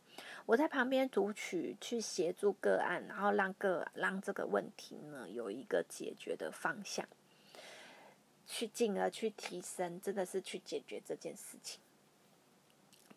[0.45, 7.05] 我在旁边读取，去协助个案，然后让个让这个问题呢有一个解决的方向，
[8.47, 11.81] 去进而去提升，真的是去解决这件事情。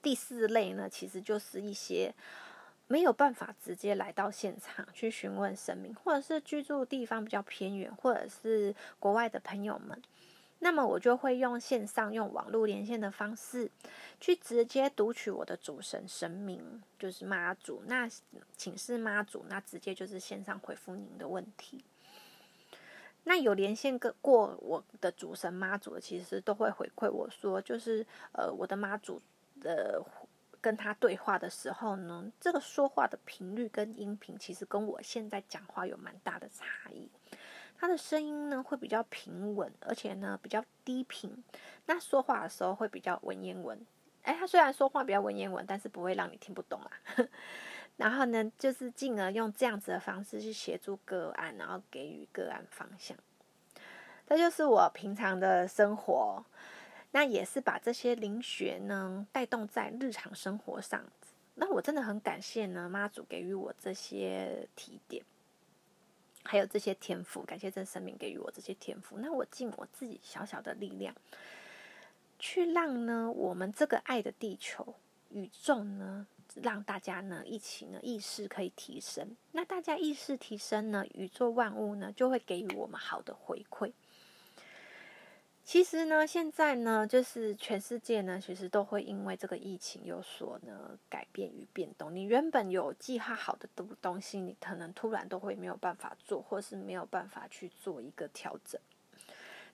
[0.02, 2.12] 第四类呢，其实就是一些。
[2.92, 9.98] 没有办法直接来到现场去询问神明，或者是居住地方比较偏远，或者是国外的朋友们，
[10.58, 13.70] 那么我就会用线上用网络连线的方式，
[14.20, 17.82] 去直接读取我的主神神明，就是妈祖。
[17.86, 18.06] 那
[18.58, 21.82] 请示妈祖，那直接就是线上回复您的问题。
[23.24, 29.18] 那有连线过我的主神妈祖，其实都会回馈我说，就是呃，我的妈祖
[29.62, 30.04] 的。
[30.62, 37.10] 跟他对话的时候呢，这个说话的频率跟音频其实跟我现在讲话有蛮大的差异。
[37.76, 41.42] 他的声音呢会比较平稳，而且呢比较低频。
[41.86, 43.76] 那说话的时候会比较文言文。
[44.22, 46.90] 哎，他虽然说话比较文言文，但是不会让你听不懂啊。
[47.98, 53.16] 然后呢，就是进而用这样子的方式去协助个案，然后给予个案方向。
[54.28, 56.44] 这就是我平常的生活。
[57.12, 61.04] 那也是把这些灵学呢带动在日常生活上。
[61.54, 65.22] 那我真的很感谢呢妈祖给予我这些提点，
[66.42, 69.18] 还有这些天赋，感谢这生命给予我这些天赋。
[69.18, 71.14] 那我尽我自己小小的力量，
[72.38, 74.94] 去让呢我们这个爱的地球
[75.28, 79.36] 宇宙呢，让大家呢一起呢意识可以提升。
[79.52, 83.92] 那大家意识提升呢，宇宙万物呢就会给予我们好的回馈。
[85.64, 92.14] 其实呢，现在呢，就是全世界呢，其实都会因为这个疫情有所呢改变与变动。
[92.14, 98.78] 你原本有计划好的东东西，你可能突然都会没有办法做，或是没有办法去做一个调整。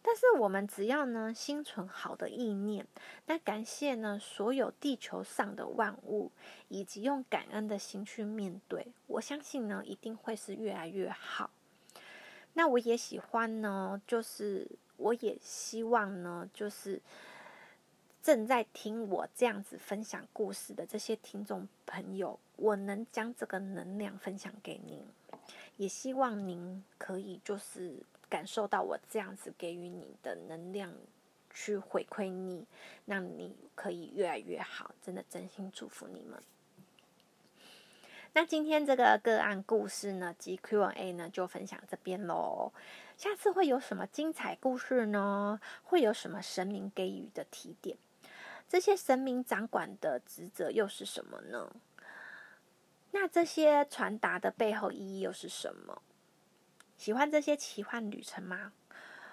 [0.02, 2.86] 但是我们只要呢心存好的意念，
[3.24, 6.30] 那感谢呢所有地球上的万物，
[6.68, 11.50] 以及用感恩的心去面对，我相信呢一定会是越来越好。
[12.52, 14.68] 那我也喜欢呢，就是。
[14.98, 17.00] 我也希望呢，就是
[18.22, 25.00] 正在听我这样子分享故事的这些听众朋友，我能将这个能量分享给您，
[25.76, 27.94] 也希望您可以就是
[28.28, 30.92] 感受到我这样子给予你的能量，
[31.54, 32.66] 去回馈你，
[33.06, 34.94] 让你可以越来越好。
[35.00, 36.42] 真的真心祝福你们。
[38.38, 42.72] 那今天这个个案故事呢，及 Q&A 呢，就分享这边喽。
[43.16, 45.58] 下次会有什么精彩故事呢？
[45.82, 47.98] 会有什么神明给予的提点？
[48.68, 51.74] 这些神明掌管的职责又是什么呢？
[53.10, 56.00] 那这些传达的背后意义又是什么？
[56.96, 58.72] 喜欢这些奇幻旅程吗？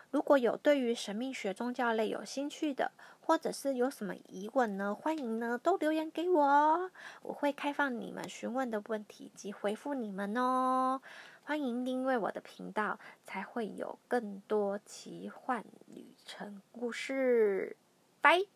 [0.10, 2.91] 如果有对于神秘学、宗教类有兴趣的，
[3.26, 4.93] 或者是有什么疑问呢？
[4.93, 6.91] 欢迎呢都留言给我哦，
[7.23, 11.01] 我会开放你们询问的问题及回复你们哦。
[11.43, 17.76] 欢迎订阅我的频道，才会有更多奇幻旅程故事。
[18.21, 18.55] 拜。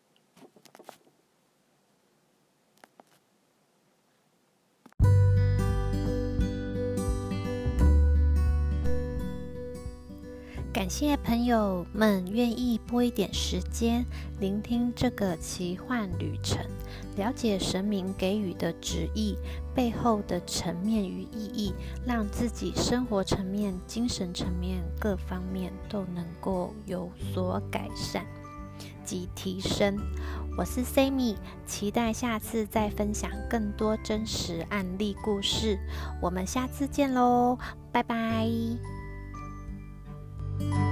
[10.90, 14.04] 谢朋友们愿意拨一点时间
[14.40, 16.60] 聆听这个奇幻旅程，
[17.16, 19.36] 了解神明给予的旨意
[19.72, 21.72] 背后的层面与意义，
[22.04, 28.26] 让自己生活层面、精神层面各方面都能够有所改善
[29.04, 29.96] 及提升。
[30.58, 35.78] 我是 Sammy，期待下次再分享更多真实案例故事。
[36.20, 37.56] 我们下次见喽，
[37.92, 38.50] 拜拜。
[40.60, 40.89] thank you